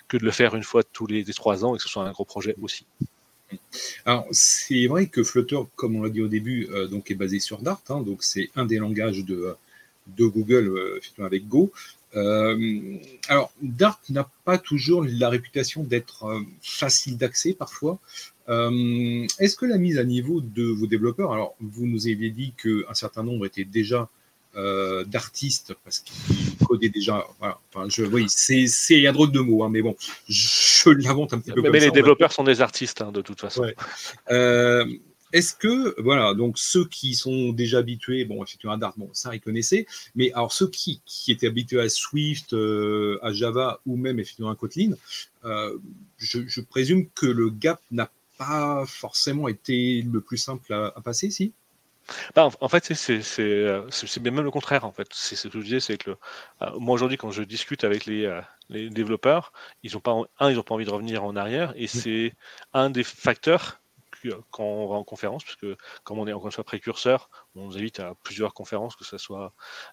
que 0.08 0.16
de 0.16 0.24
le 0.24 0.30
faire 0.30 0.54
une 0.54 0.62
fois 0.62 0.82
tous 0.82 1.06
les, 1.06 1.24
trois 1.24 1.64
ans 1.64 1.74
et 1.74 1.78
que 1.78 1.82
ce 1.82 1.88
soit 1.88 2.04
un 2.04 2.12
gros 2.12 2.24
projet 2.24 2.54
aussi. 2.60 2.86
Alors, 4.04 4.26
c'est 4.32 4.86
vrai 4.88 5.06
que 5.06 5.22
Flutter, 5.22 5.60
comme 5.76 5.96
on 5.96 6.02
l'a 6.02 6.10
dit 6.10 6.20
au 6.20 6.28
début, 6.28 6.68
donc 6.90 7.10
est 7.10 7.14
basé 7.14 7.38
sur 7.38 7.58
Dart. 7.62 7.80
Hein, 7.88 8.00
donc, 8.00 8.22
c'est 8.22 8.50
un 8.56 8.66
des 8.66 8.78
langages 8.78 9.24
de, 9.24 9.56
de 10.08 10.26
Google 10.26 11.00
avec 11.18 11.48
Go. 11.48 11.72
Euh, 12.16 12.96
alors, 13.28 13.52
Dart 13.60 14.00
n'a 14.08 14.28
pas 14.44 14.58
toujours 14.58 15.04
la 15.06 15.28
réputation 15.28 15.82
d'être 15.82 16.24
euh, 16.24 16.40
facile 16.62 17.16
d'accès 17.16 17.52
parfois. 17.52 17.98
Euh, 18.48 19.26
est-ce 19.38 19.56
que 19.56 19.66
la 19.66 19.76
mise 19.76 19.98
à 19.98 20.04
niveau 20.04 20.40
de 20.40 20.64
vos 20.64 20.86
développeurs, 20.86 21.32
alors 21.32 21.56
vous 21.60 21.86
nous 21.86 22.06
aviez 22.06 22.30
dit 22.30 22.54
qu'un 22.56 22.94
certain 22.94 23.22
nombre 23.22 23.46
étaient 23.46 23.64
déjà 23.64 24.08
d'artistes 25.06 25.74
parce 25.84 25.98
qu'ils 25.98 26.56
codaient 26.66 26.88
déjà. 26.88 27.26
Voilà. 27.40 27.58
Enfin, 27.68 27.90
je, 27.90 28.02
oui, 28.04 28.24
c'est, 28.28 28.64
il 28.88 29.02
y 29.02 29.06
a 29.06 29.12
drôle 29.12 29.30
de 29.30 29.40
mots, 29.40 29.64
hein, 29.64 29.68
mais 29.70 29.82
bon, 29.82 29.94
je 30.30 30.88
l'invente 30.88 31.34
un 31.34 31.40
petit 31.40 31.52
peu. 31.52 31.60
Mais, 31.60 31.68
mais 31.68 31.80
les 31.80 31.90
développeurs 31.90 32.32
sont 32.32 32.42
des 32.42 32.62
artistes 32.62 33.02
hein, 33.02 33.12
de 33.12 33.20
toute 33.20 33.38
façon. 33.38 33.64
Ouais. 33.64 33.74
Est-ce 35.36 35.54
que, 35.54 35.94
voilà, 36.00 36.32
donc 36.32 36.56
ceux 36.56 36.86
qui 36.86 37.14
sont 37.14 37.52
déjà 37.52 37.76
habitués, 37.76 38.24
bon, 38.24 38.42
effectivement, 38.42 38.72
à 38.72 38.78
Dart, 38.78 38.94
bon, 38.96 39.10
ça, 39.12 39.34
ils 39.34 39.40
connaissaient, 39.40 39.86
mais 40.14 40.32
alors 40.32 40.50
ceux 40.50 40.70
qui, 40.70 41.02
qui 41.04 41.30
étaient 41.30 41.46
habitués 41.46 41.82
à 41.82 41.90
Swift, 41.90 42.54
euh, 42.54 43.18
à 43.20 43.34
Java 43.34 43.80
ou 43.84 43.98
même 43.98 44.18
effectivement 44.18 44.50
à 44.50 44.56
Kotlin, 44.56 44.92
euh, 45.44 45.76
je, 46.16 46.60
présume 46.62 47.10
que 47.10 47.26
le 47.26 47.50
gap 47.50 47.82
n'a 47.90 48.10
pas 48.38 48.86
forcément 48.86 49.46
été 49.46 50.00
le 50.10 50.22
plus 50.22 50.38
simple 50.38 50.72
à, 50.72 50.98
passer, 51.04 51.28
si? 51.28 51.52
Bah, 52.34 52.48
en 52.58 52.68
fait, 52.70 52.94
c'est 52.94 54.20
même 54.22 54.40
le 54.40 54.50
contraire. 54.50 54.86
En 54.86 54.92
fait, 54.92 55.08
c'est 55.12 55.36
ce 55.36 55.48
que 55.48 55.60
je 55.60 55.64
disais, 55.64 55.80
c'est 55.80 55.98
que 55.98 56.12
euh, 56.62 56.78
moi 56.78 56.94
aujourd'hui, 56.94 57.18
quand 57.18 57.30
je 57.30 57.42
discute 57.42 57.84
avec 57.84 58.06
les, 58.06 58.40
les 58.70 58.88
développeurs, 58.88 59.52
ils 59.82 59.98
ont 59.98 60.00
pas 60.00 60.16
un, 60.38 60.50
ils 60.50 60.56
n'ont 60.56 60.62
pas 60.62 60.74
envie 60.74 60.86
de 60.86 60.90
revenir 60.90 61.24
en 61.24 61.36
arrière, 61.36 61.74
et 61.76 61.84
mmh. 61.84 61.88
c'est 61.88 62.34
un 62.72 62.88
des 62.88 63.04
facteurs 63.04 63.82
quand 64.50 64.64
on 64.64 64.88
va 64.88 64.96
en 64.96 65.04
conférence, 65.04 65.44
parce 65.44 65.56
que 65.56 65.76
comme 66.04 66.18
on 66.18 66.26
est 66.26 66.32
encore 66.32 66.46
une 66.46 66.52
fois 66.52 66.64
précurseur, 66.64 67.30
on 67.54 67.66
nous 67.66 67.76
invite 67.76 68.00
à 68.00 68.14
plusieurs 68.22 68.54
conférences, 68.54 68.96
que 68.96 69.04
ce 69.04 69.18
soit. 69.18 69.52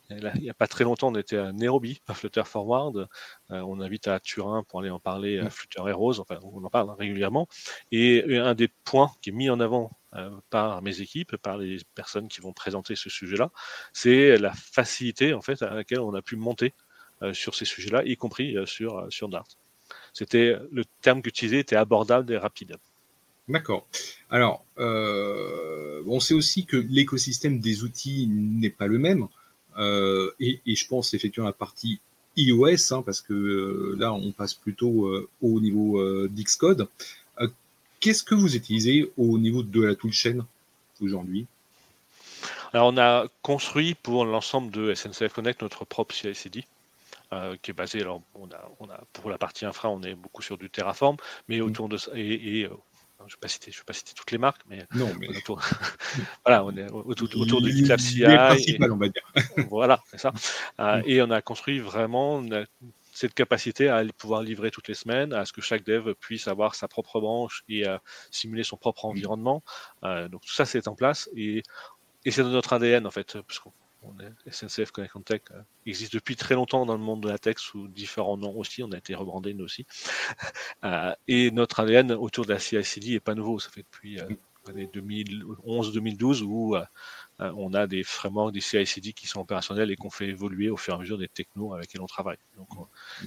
il 0.10 0.32
n'y 0.42 0.50
a 0.50 0.54
pas 0.54 0.68
très 0.68 0.84
longtemps, 0.84 1.10
on 1.10 1.16
était 1.16 1.38
à 1.38 1.52
Nairobi, 1.52 2.02
à 2.08 2.14
Flutter 2.14 2.44
Forward. 2.46 3.08
Euh, 3.52 3.60
on 3.62 3.80
invite 3.80 4.08
à 4.08 4.20
Turin 4.20 4.64
pour 4.64 4.80
aller 4.80 4.90
en 4.90 5.00
parler 5.00 5.40
à 5.40 5.50
Flutter 5.50 5.82
Heroes, 5.88 6.20
enfin, 6.20 6.38
on 6.44 6.64
en 6.64 6.70
parle 6.70 6.92
régulièrement. 6.92 7.48
Et 7.92 8.38
un 8.38 8.56
des 8.56 8.70
points 8.84 9.12
qui 9.22 9.30
est 9.30 9.34
mis 9.34 9.50
en 9.50 9.60
avant 9.60 9.92
euh, 10.16 10.30
par 10.50 10.82
mes 10.82 11.02
équipes, 11.02 11.38
par 11.38 11.58
les 11.58 11.80
personnes 11.96 12.28
qui 12.28 12.42
vont 12.42 12.54
présenter 12.54 12.96
ce 12.96 13.10
sujet-là, 13.10 13.52
c'est 13.94 14.38
la 14.38 14.54
facilité 14.54 15.34
en 15.34 15.42
fait 15.42 15.62
à 15.62 15.74
laquelle 15.74 16.00
on 16.00 16.14
a 16.14 16.22
pu 16.22 16.36
monter 16.36 16.74
euh, 17.22 17.34
sur 17.34 17.56
ces 17.56 17.66
sujets-là, 17.66 18.04
y 18.06 18.18
compris 18.18 18.56
sur, 18.66 19.08
sur 19.10 19.30
Dart. 19.30 19.48
C'était 20.14 20.58
le 20.72 20.86
terme 21.02 21.22
qu'utilisait 21.22 21.60
était 21.60 21.76
abordable 21.76 22.32
et 22.32 22.38
rapide. 22.38 22.78
D'accord. 23.50 23.86
Alors, 24.30 24.64
euh, 24.80 26.02
on 26.08 26.20
sait 26.20 26.34
aussi 26.34 26.66
que 26.66 26.78
l'écosystème 26.78 27.60
des 27.60 27.84
outils 27.84 28.28
n'est 28.28 28.70
pas 28.70 28.88
le 28.88 29.00
même. 29.00 29.28
Euh, 29.78 30.32
et, 30.40 30.62
je 30.66 30.88
pense 30.88 31.14
effectivement 31.14 31.48
à 31.48 31.50
la 31.50 31.54
partie 31.54 32.00
iOS, 32.38 32.94
hein, 32.94 33.04
parce 33.06 33.22
que 33.22 33.34
euh, 33.34 33.96
là, 34.00 34.14
on 34.14 34.32
passe 34.32 34.54
plutôt 34.54 35.28
au 35.42 35.60
niveau 35.60 36.28
d'Xcode. 36.28 36.88
Qu'est-ce 38.00 38.24
que 38.24 38.36
vous 38.36 38.56
utilisez 38.56 39.10
au 39.18 39.38
niveau 39.38 39.64
de 39.64 39.82
la 39.82 39.96
toolchain 39.96 40.46
aujourd'hui? 41.02 41.46
Alors, 42.74 42.92
on 42.94 42.98
a 42.98 43.28
construit 43.42 43.94
pour 43.94 44.26
l'ensemble 44.26 44.72
de 44.72 44.94
SNCF 44.94 45.32
Connect 45.32 45.62
notre 45.62 45.86
propre 45.86 46.14
CI/CD. 46.14 46.66
qui 47.62 47.72
est 47.72 47.74
basé, 47.74 48.02
alors 48.02 48.22
on 48.36 48.48
a, 48.48 48.72
on 48.80 48.90
a, 48.90 49.00
pour 49.14 49.30
la 49.30 49.38
partie 49.38 49.66
infra, 49.66 49.90
on 49.90 50.02
est 50.04 50.16
beaucoup 50.16 50.42
sur 50.42 50.58
du 50.58 50.70
Terraform, 50.70 51.18
mais 51.48 51.60
mmh. 51.60 51.64
autour 51.64 51.88
de 51.88 51.98
ça, 51.98 52.12
et 52.16 52.68
je 53.20 53.24
ne 53.24 53.30
vais, 53.30 53.40
pas 53.40 53.48
citer, 53.48 53.72
je 53.72 53.80
vais 53.80 53.86
pas 53.86 53.94
citer 53.94 54.14
toutes 54.16 54.32
les 54.32 54.38
marques, 54.38 54.62
mais, 54.68 54.86
non, 54.96 55.12
mais... 55.20 55.30
autour, 55.30 55.62
voilà, 56.46 56.66
on 56.66 56.76
est 56.76 56.90
autour, 56.92 57.30
autour 57.36 57.62
de 57.62 57.70
GitLab 57.70 58.00
CI. 58.00 58.20
Les 58.20 58.92
on 58.92 58.98
va 58.98 59.08
dire. 59.08 59.24
voilà, 59.70 60.02
c'est 60.08 60.20
ça. 60.20 60.34
Euh, 60.80 61.02
et 61.06 61.22
on 61.22 61.32
a 61.32 61.42
construit 61.42 61.80
vraiment 61.80 62.44
cette 63.14 63.34
capacité 63.34 63.90
à 63.90 64.04
pouvoir 64.18 64.42
livrer 64.42 64.72
toutes 64.72 64.88
les 64.88 64.94
semaines, 64.94 65.34
à 65.34 65.46
ce 65.46 65.54
que 65.54 65.62
chaque 65.62 65.84
dev 65.84 66.14
puisse 66.16 66.48
avoir 66.48 66.76
sa 66.76 66.88
propre 66.88 67.22
branche 67.22 67.64
et 67.70 67.86
à 67.86 68.02
simuler 68.32 68.64
son 68.64 68.78
propre 68.78 69.06
environnement. 69.06 69.64
Euh, 70.04 70.28
donc 70.28 70.42
tout 70.42 70.54
ça, 70.54 70.66
c'est 70.66 70.88
en 70.88 70.96
place 70.96 71.30
et, 71.36 71.64
et 72.26 72.32
c'est 72.32 72.44
dans 72.44 72.50
notre 72.50 72.74
ADN 72.74 73.06
en 73.08 73.12
fait, 73.12 73.38
parce 73.42 73.60
qu'on 73.60 73.72
SNCF 74.50 74.92
Connect 74.92 75.14
Tech 75.26 75.42
euh, 75.52 75.62
existe 75.86 76.14
depuis 76.14 76.36
très 76.36 76.56
longtemps 76.56 76.86
dans 76.86 76.94
le 76.94 77.04
monde 77.04 77.22
de 77.22 77.30
la 77.30 77.38
tech 77.38 77.58
sous 77.58 77.88
différents 77.88 78.38
noms 78.38 78.56
aussi. 78.58 78.84
On 78.84 78.92
a 78.92 78.98
été 78.98 79.16
rebrandé 79.16 79.54
nous 79.54 79.66
aussi. 79.66 79.86
Euh, 80.84 81.14
et 81.30 81.50
notre 81.52 81.80
ADN 81.80 82.12
autour 82.12 82.46
de 82.46 82.52
la 82.52 82.60
CI/CD 82.60 83.14
est 83.14 83.22
pas 83.22 83.36
nouveau. 83.36 83.58
Ça 83.58 83.70
fait 83.70 83.84
depuis 83.84 84.20
2011-2012 84.68 86.44
euh, 86.44 86.46
où 86.50 86.76
on 87.40 87.74
a 87.74 87.88
des 87.88 88.04
frameworks, 88.04 88.54
des 88.54 88.60
CI/CD 88.60 89.14
qui 89.14 89.28
sont 89.28 89.40
opérationnels 89.40 89.92
et 89.92 89.96
qu'on 89.96 90.10
fait 90.10 90.28
évoluer 90.28 90.70
au 90.70 90.76
fur 90.76 90.94
et 90.94 90.98
à 90.98 91.00
mesure 91.00 91.18
des 91.18 91.30
technos 91.30 91.74
avec 91.74 91.86
lesquels 91.86 92.02
on 92.02 92.08
travaille. 92.08 92.38
Donc 92.58 92.68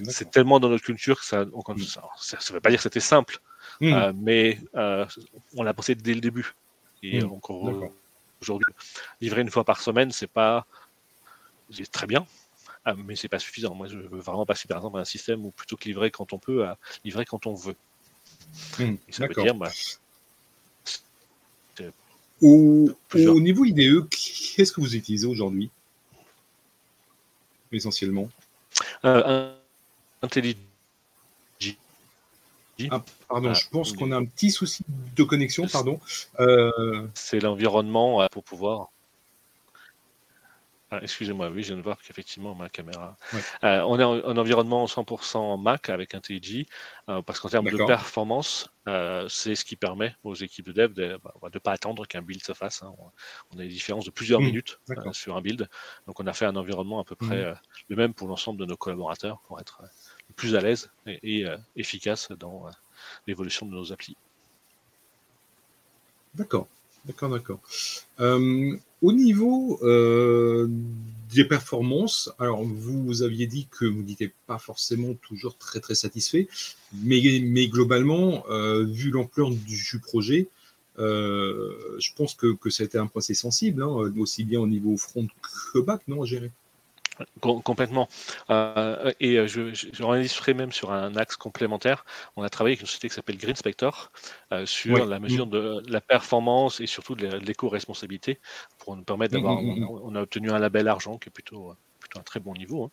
c'est 0.03 0.29
tellement 0.29 0.59
dans 0.59 0.69
notre 0.69 0.83
culture 0.83 1.19
que 1.19 1.25
ça, 1.25 1.45
ne 1.45 2.53
veut 2.53 2.61
pas 2.61 2.69
dire 2.69 2.77
que 2.77 2.83
c'était 2.83 2.99
simple, 2.99 3.39
hmm. 3.81 4.11
mais 4.15 4.59
on 5.55 5.63
l'a 5.63 5.73
pensé 5.73 5.95
dès 5.95 6.13
le 6.13 6.21
début. 6.21 6.53
Et 7.01 7.23
hmm. 7.23 7.39
Aujourd'hui. 8.41 8.73
Livrer 9.21 9.41
une 9.41 9.51
fois 9.51 9.63
par 9.63 9.81
semaine, 9.81 10.11
c'est 10.11 10.27
pas 10.27 10.65
c'est 11.71 11.91
très 11.91 12.07
bien, 12.07 12.25
ah, 12.85 12.93
mais 12.95 13.15
c'est 13.15 13.27
pas 13.27 13.39
suffisant. 13.39 13.75
Moi, 13.75 13.87
je 13.87 13.97
veux 13.97 14.19
vraiment 14.19 14.45
passer 14.45 14.67
par 14.67 14.77
exemple 14.77 14.97
à 14.97 15.01
un 15.01 15.05
système 15.05 15.45
où 15.45 15.51
plutôt 15.51 15.75
que 15.75 15.85
livrer 15.85 16.11
quand 16.11 16.31
on 16.33 16.39
peut, 16.39 16.65
à 16.65 16.77
livrer 17.03 17.25
quand 17.25 17.45
on 17.45 17.53
veut. 17.53 17.75
Hmm, 18.79 18.95
ça 19.09 19.27
veut 19.27 19.43
dire, 19.43 19.55
bah, 19.55 19.71
au, 22.41 22.95
niveau 23.13 23.65
IDE, 23.65 24.07
qu'est-ce 24.09 24.71
que 24.71 24.79
vous 24.79 24.95
utilisez 24.95 25.27
aujourd'hui 25.27 25.69
Essentiellement? 27.71 28.29
Euh, 29.03 29.53
ah, 32.91 33.03
pardon, 33.27 33.53
je 33.53 33.69
pense 33.69 33.93
qu'on 33.93 34.11
a 34.11 34.17
un 34.17 34.25
petit 34.25 34.51
souci 34.51 34.83
de 35.15 35.23
connexion, 35.23 35.67
pardon. 35.67 35.99
Euh, 36.39 37.07
c'est 37.13 37.39
l'environnement 37.39 38.21
euh, 38.21 38.27
pour 38.31 38.43
pouvoir. 38.43 38.89
Ah, 40.89 40.99
excusez-moi, 41.01 41.49
oui, 41.49 41.63
je 41.63 41.67
viens 41.67 41.77
de 41.77 41.81
voir 41.81 41.97
qu'effectivement 42.01 42.55
ma 42.55 42.69
caméra. 42.69 43.17
Euh, 43.65 43.81
on 43.81 43.99
est 43.99 44.05
en, 44.05 44.37
environnement 44.37 44.85
100% 44.85 45.61
Mac 45.61 45.89
avec 45.89 46.15
un 46.15 46.21
TG, 46.21 46.65
parce 47.25 47.41
qu'en 47.41 47.49
termes 47.49 47.69
de 47.69 47.85
performance, 47.85 48.69
c'est 49.27 49.55
ce 49.55 49.65
qui 49.65 49.75
permet 49.75 50.15
aux 50.23 50.35
équipes 50.35 50.67
de 50.67 50.71
dev 50.71 50.93
de 50.93 51.05
ne 51.07 51.17
bah, 51.17 51.49
pas 51.61 51.71
attendre 51.73 52.05
qu'un 52.05 52.21
build 52.21 52.41
se 52.41 52.53
fasse. 52.53 52.83
Hein. 52.83 52.93
On, 53.51 53.59
a 53.59 53.63
des 53.63 53.67
différences 53.67 54.05
de 54.05 54.11
plusieurs 54.11 54.39
mmh, 54.39 54.45
minutes 54.45 54.79
sur 55.11 55.35
un 55.35 55.41
build. 55.41 55.67
Donc 56.05 56.21
on 56.21 56.27
a 56.27 56.31
fait 56.31 56.45
un 56.45 56.55
environnement 56.55 57.01
à 57.01 57.03
peu 57.03 57.15
près 57.15 57.51
mmh. 57.51 57.59
le 57.89 57.95
même 57.97 58.13
pour 58.13 58.29
l'ensemble 58.29 58.57
de 58.57 58.65
nos 58.65 58.77
collaborateurs 58.77 59.41
pour 59.41 59.59
être 59.59 59.81
plus 60.37 60.55
à 60.55 60.61
l'aise 60.61 60.89
et, 61.05 61.45
euh, 61.45 61.57
efficace 61.75 62.29
dans 62.39 62.67
euh, 62.67 62.71
l'évolution 63.25 63.65
de 63.65 63.71
nos 63.71 63.91
applis. 63.91 64.15
D'accord, 66.35 66.67
d'accord, 67.03 67.29
d'accord. 67.29 67.59
Euh, 68.21 68.77
au 69.01 69.11
niveau 69.11 69.79
des 71.33 71.45
performances, 71.45 72.31
alors 72.39 72.63
vous, 72.63 73.21
aviez 73.21 73.47
dit 73.47 73.67
que 73.69 73.85
vous 73.85 74.03
n'étiez 74.03 74.31
pas 74.45 74.59
forcément 74.59 75.13
toujours 75.15 75.57
très 75.57 75.79
très 75.79 75.95
satisfait, 75.95 76.47
mais, 76.93 77.21
mais 77.43 77.67
globalement, 77.67 78.43
vu 78.85 79.11
l'ampleur 79.11 79.51
du 79.51 79.99
projet, 79.99 80.47
je 80.97 82.13
pense 82.15 82.33
que, 82.33 82.53
que 82.53 82.69
été 82.83 82.97
un 82.97 83.07
procès 83.07 83.35
sensible, 83.35 83.83
hein, 83.83 84.11
aussi 84.17 84.43
bien 84.43 84.59
au 84.59 84.67
niveau 84.67 84.97
front 84.97 85.27
que 85.73 85.79
back, 85.79 86.01
non, 86.07 86.23
à 86.23 86.25
complètement. 87.41 88.07
Euh, 88.49 89.11
et 89.19 89.37
euh, 89.37 89.47
je, 89.47 89.73
je, 89.73 90.51
même 90.53 90.71
sur 90.71 90.91
un 90.91 91.15
axe 91.15 91.35
complémentaire. 91.35 92.05
On 92.35 92.43
a 92.43 92.49
travaillé 92.49 92.73
avec 92.73 92.81
une 92.81 92.87
société 92.87 93.09
qui 93.09 93.15
s'appelle 93.15 93.37
Green 93.37 93.55
Spector 93.55 94.11
euh, 94.53 94.65
sur 94.65 95.05
la 95.05 95.19
mesure 95.19 95.47
de 95.47 95.83
la 95.87 96.01
performance 96.01 96.79
et 96.79 96.87
surtout 96.87 97.15
de 97.15 97.27
l'éco-responsabilité 97.37 98.39
pour 98.79 98.95
nous 98.95 99.03
permettre 99.03 99.33
mmh, 99.33 99.37
d'avoir. 99.37 99.61
Mmh, 99.61 99.79
mmh, 99.79 99.87
on, 100.03 100.15
a 100.15 100.21
obtenu 100.21 100.51
un 100.51 100.59
label 100.59 100.87
argent 100.87 101.17
qui 101.17 101.29
est 101.29 101.31
plutôt 101.31 101.73
plutôt 102.07 102.19
un 102.19 102.23
très 102.23 102.39
bon 102.39 102.53
niveau 102.53 102.85
hein, 102.85 102.91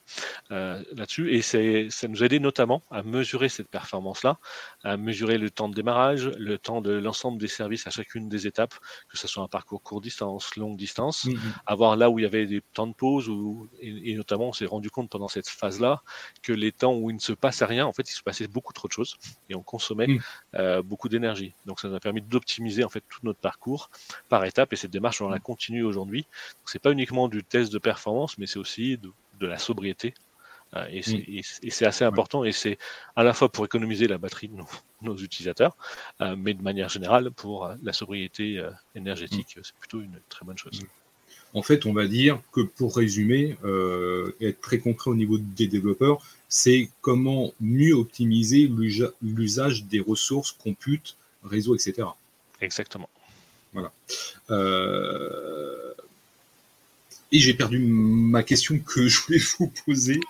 euh, 0.51 0.83
là-dessus. 0.93 1.35
Et 1.35 1.43
ça 1.43 2.09
nous 2.09 2.23
a 2.23 2.27
aidé 2.27 2.41
notamment 2.41 2.83
à 2.91 3.03
mesurer 3.03 3.49
cette 3.49 3.69
performance-là, 3.69 4.39
à 4.83 4.97
mesurer 4.97 5.39
le 5.39 5.51
temps 5.51 5.69
de 5.69 5.75
démarrage, 5.75 6.29
le 6.37 6.59
temps 6.59 6.81
de 6.81 6.93
l'ensemble 6.93 7.41
des 7.41 7.49
services 7.49 7.87
à 7.87 7.91
chacune 7.91 8.29
des 8.29 8.47
étapes, 8.47 8.75
que 9.09 9.17
ce 9.17 9.29
soit 9.29 9.43
un 9.43 9.49
parcours 9.49 9.83
court 9.83 10.01
distance, 10.01 10.57
longue 10.57 10.77
distance, 10.77 11.27
mmh 11.27 11.35
à 11.67 11.75
voir 11.75 11.97
là 11.97 12.11
où 12.11 12.19
il 12.19 12.23
y 12.23 12.27
avait 12.27 12.47
des 12.47 12.63
temps 12.73 12.87
de 12.87 12.95
pause, 12.95 13.31
et, 13.81 14.15
notamment 14.15 14.49
on 14.49 14.53
s'est 14.53 14.67
rendu 14.67 14.91
compte 14.91 15.09
pendant 15.11 15.29
cette 15.29 15.49
phase-là 15.49 16.03
que 16.43 16.53
les 16.53 16.73
temps 16.73 16.95
où 16.95 17.11
il 17.11 17.15
ne 17.15 17.21
se 17.21 17.33
passait 17.33 17.65
rien, 17.65 17.87
en 17.87 17.93
fait, 17.93 18.09
il 18.11 18.15
se 18.15 18.23
passait 18.23 18.47
beaucoup 18.49 18.73
trop 18.73 18.89
de 18.89 18.93
choses 18.93 19.17
et 19.49 19.55
on 19.55 19.63
consommait 19.63 20.07
mmh. 20.07 20.21
euh, 20.57 20.83
beaucoup 20.83 21.09
d'énergie. 21.09 21.55
Donc 21.67 21.81
ça 21.81 21.89
nous 21.89 21.95
a 21.95 22.01
permis 22.01 22.23
d'optimiser 22.23 22.85
en 22.85 22.89
fait 22.89 23.03
tout 23.09 23.21
notre 23.23 23.41
parcours 23.41 23.91
par 24.29 24.45
étapes 24.45 24.73
et 24.73 24.77
cette 24.77 24.91
démarche 24.91 25.21
on 25.21 25.29
la 25.29 25.37
mmh. 25.37 25.41
continue 25.41 25.85
aujourd'hui. 25.85 26.27
C'est 26.67 26.81
pas 26.81 26.93
uniquement 26.93 27.29
du 27.29 27.45
test 27.45 27.73
de 27.73 27.79
performance, 27.79 28.39
mais 28.39 28.47
c'est 28.47 28.59
aussi 28.59 28.99
de, 28.99 29.13
la 29.41 29.59
sobriété. 29.59 30.15
Euh, 30.75 30.87
et 30.91 31.71
c'est 31.71 31.87
assez 31.87 32.05
important 32.05 32.43
et 32.45 32.51
c'est 32.51 32.79
à 33.15 33.23
la 33.23 33.33
fois 33.33 33.49
pour 33.51 33.65
économiser 33.65 34.09
la 34.09 34.19
batterie 34.19 34.49
de 34.49 34.57
nos, 35.03 35.17
utilisateurs, 35.19 35.77
euh, 36.21 36.35
mais 36.37 36.55
de 36.55 36.63
manière 36.63 36.89
générale 36.89 37.31
pour 37.31 37.71
la 37.83 37.93
sobriété 37.93 38.65
énergétique, 38.95 39.59
c'est 39.63 39.75
plutôt 39.77 40.01
une 40.01 40.19
très 40.29 40.45
bonne 40.45 40.59
chose. 40.59 40.81
En 41.53 41.63
fait, 41.63 41.87
on 41.87 41.93
va 41.93 42.09
dire 42.09 42.41
que 42.51 42.63
pour 42.63 42.97
résumer 42.97 43.57
et 44.41 44.49
être 44.49 44.61
très 44.61 44.79
concret 44.79 45.13
au 45.13 45.15
niveau 45.15 45.39
des 45.39 45.69
développeurs, 45.69 46.21
c'est 46.49 46.91
comment 47.01 47.53
mieux 47.61 47.95
optimiser 47.95 48.69
l'usage 49.23 49.85
des 49.85 50.01
ressources, 50.01 50.51
compute, 50.51 51.17
réseau, 51.45 51.77
etc. 51.77 52.09
Exactement. 52.61 53.09
Voilà. 53.75 53.93
Euh, 54.51 55.93
et 57.35 57.41
j'ai 57.41 57.53
perdu 57.53 57.81
ma 57.81 58.45
question 58.45 58.79
que 58.79 59.09
je 59.09 59.21
voulais 59.23 59.41
vous 59.59 59.73
poser. 59.85 60.21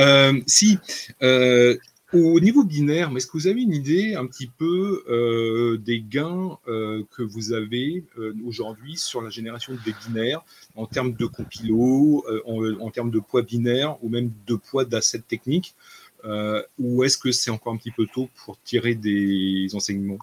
Euh, 0.00 0.40
si, 0.48 0.78
euh, 1.22 1.78
au 2.12 2.40
niveau 2.40 2.64
binaire, 2.64 3.16
est-ce 3.16 3.28
que 3.28 3.34
vous 3.34 3.46
avez 3.46 3.62
une 3.62 3.72
idée 3.72 4.16
un 4.16 4.26
petit 4.26 4.48
peu 4.48 5.04
euh, 5.08 5.78
des 5.78 6.00
gains 6.00 6.58
que 6.66 7.22
vous 7.22 7.52
avez 7.52 8.02
aujourd'hui 8.44 8.96
sur 8.96 9.22
la 9.22 9.30
génération 9.30 9.78
des 9.84 9.94
binaires 10.04 10.42
en 10.74 10.86
termes 10.86 11.12
de 11.12 11.26
compilo, 11.26 12.24
en, 12.44 12.90
termes 12.90 13.12
de 13.12 13.20
poids 13.20 13.42
binaire 13.42 13.96
ou 14.02 14.08
même 14.08 14.32
de 14.48 14.56
poids 14.56 14.84
d'assets 14.84 15.20
techniques 15.20 15.76
Ou 16.80 17.04
est-ce 17.04 17.16
que 17.16 17.30
c'est 17.30 17.52
encore 17.52 17.72
un 17.74 17.76
petit 17.76 17.92
peu 17.92 18.06
tôt 18.12 18.28
pour 18.44 18.60
tirer 18.60 18.96
des 18.96 19.68
enseignements? 19.74 20.18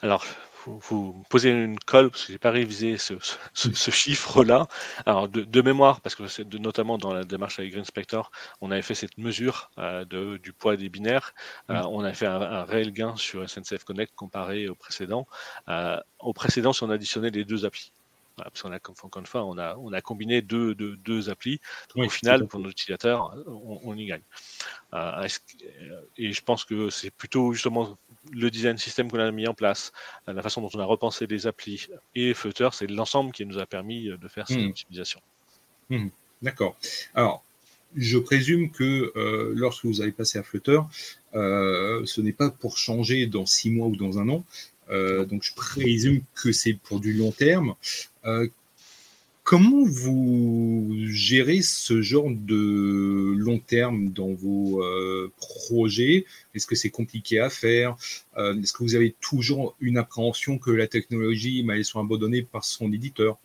Alors, 0.00 0.24
vous, 0.66 1.14
me 1.18 1.24
posez 1.28 1.50
une 1.50 1.78
colle 1.78 2.10
parce 2.10 2.26
que 2.26 2.32
j'ai 2.32 2.38
pas 2.38 2.50
révisé 2.50 2.96
ce, 2.98 3.14
chiffre-là. 3.90 4.66
Alors 5.06 5.28
de, 5.28 5.62
mémoire, 5.62 6.00
parce 6.00 6.14
que 6.14 6.26
c'est 6.26 6.52
notamment 6.54 6.98
dans 6.98 7.12
la 7.12 7.24
démarche 7.24 7.58
avec 7.58 7.72
Green 7.72 7.84
Spector, 7.84 8.30
on 8.60 8.70
avait 8.70 8.82
fait 8.82 8.94
cette 8.94 9.18
mesure 9.18 9.70
euh, 9.78 10.04
de, 10.04 10.36
du 10.38 10.52
poids 10.52 10.76
des 10.76 10.88
binaires. 10.88 11.34
Euh, 11.70 11.82
on 11.90 12.04
a 12.04 12.12
fait 12.12 12.26
un, 12.26 12.64
réel 12.64 12.92
gain 12.92 13.16
sur 13.16 13.48
SNCF 13.48 13.84
Connect 13.84 14.14
comparé 14.14 14.68
au 14.68 14.74
précédent. 14.74 15.26
Euh, 15.68 15.98
au 16.18 16.32
précédent, 16.32 16.72
si 16.72 16.82
on 16.82 16.90
additionnait 16.90 17.30
les 17.30 17.44
deux 17.44 17.64
applis. 17.64 17.92
Parce 18.36 18.62
qu'on 18.62 18.72
a, 18.72 18.76
encore 18.76 19.20
une 19.20 19.26
fois, 19.26 19.44
on 19.44 19.58
a, 19.58 19.76
on 19.76 19.92
a 19.92 20.00
combiné 20.00 20.40
deux, 20.40 20.74
deux, 20.74 20.96
deux 20.96 21.28
applis. 21.28 21.60
au 21.94 22.08
final, 22.08 22.46
pour 22.46 22.60
nos 22.60 22.70
utilisateurs, 22.70 23.36
on, 23.46 23.80
on 23.84 23.96
y 23.96 24.06
gagne. 24.06 24.22
et 26.16 26.32
je 26.32 26.42
pense 26.42 26.64
que 26.64 26.88
c'est 26.90 27.10
plutôt 27.10 27.52
justement 27.52 27.98
le 28.32 28.50
design 28.50 28.76
système 28.78 29.10
qu'on 29.10 29.18
a 29.18 29.30
mis 29.30 29.46
en 29.46 29.54
place, 29.54 29.92
euh, 30.28 30.32
la 30.32 30.42
façon 30.42 30.60
dont 30.60 30.70
on 30.74 30.80
a 30.80 30.84
repensé 30.84 31.26
les 31.26 31.46
applis 31.46 31.88
et 32.14 32.34
Flutter, 32.34 32.68
c'est 32.72 32.86
l'ensemble 32.86 33.32
qui 33.32 33.44
nous 33.46 33.58
a 33.58 33.66
permis 33.66 34.08
euh, 34.08 34.16
de 34.16 34.28
faire 34.28 34.46
cette 34.46 34.58
hmm. 34.58 34.68
optimisation. 34.68 35.20
Hmm. 35.88 36.08
D'accord. 36.42 36.76
Alors, 37.14 37.44
je 37.96 38.18
présume 38.18 38.70
que 38.70 39.12
euh, 39.16 39.52
lorsque 39.56 39.84
vous 39.84 40.00
avez 40.00 40.12
passé 40.12 40.38
à 40.38 40.42
Flutter, 40.42 40.80
ce 41.32 42.20
n'est 42.20 42.32
pas 42.32 42.50
pour 42.50 42.78
changer 42.78 43.26
dans 43.26 43.46
six 43.46 43.70
mois 43.70 43.88
ou 43.88 43.96
dans 43.96 44.18
un 44.18 44.28
an. 44.28 44.44
Donc, 44.90 45.42
je 45.42 45.54
présume 45.54 46.22
que 46.34 46.52
c'est 46.52 46.74
pour 46.74 47.00
du 47.00 47.12
long 47.12 47.32
terme. 47.32 47.74
Comment 49.50 49.84
vous 49.84 50.94
gérez 51.08 51.60
ce 51.62 52.02
genre 52.02 52.30
de 52.30 53.34
long 53.36 53.58
terme 53.58 54.10
dans 54.10 54.32
vos 54.32 54.80
euh, 54.84 55.32
projets? 55.38 56.24
Est-ce 56.54 56.68
que 56.68 56.76
c'est 56.76 56.90
compliqué 56.90 57.40
à 57.40 57.50
faire? 57.50 57.96
Euh, 58.36 58.54
Est-ce 58.62 58.72
que 58.72 58.84
vous 58.84 58.94
avez 58.94 59.12
toujours 59.20 59.74
une 59.80 59.98
appréhension 59.98 60.56
que 60.58 60.70
la 60.70 60.86
technologie 60.86 61.64
va 61.64 61.82
soit 61.82 62.00
abandonnée 62.00 62.42
par 62.42 62.64
son 62.64 62.92
éditeur? 62.92 63.38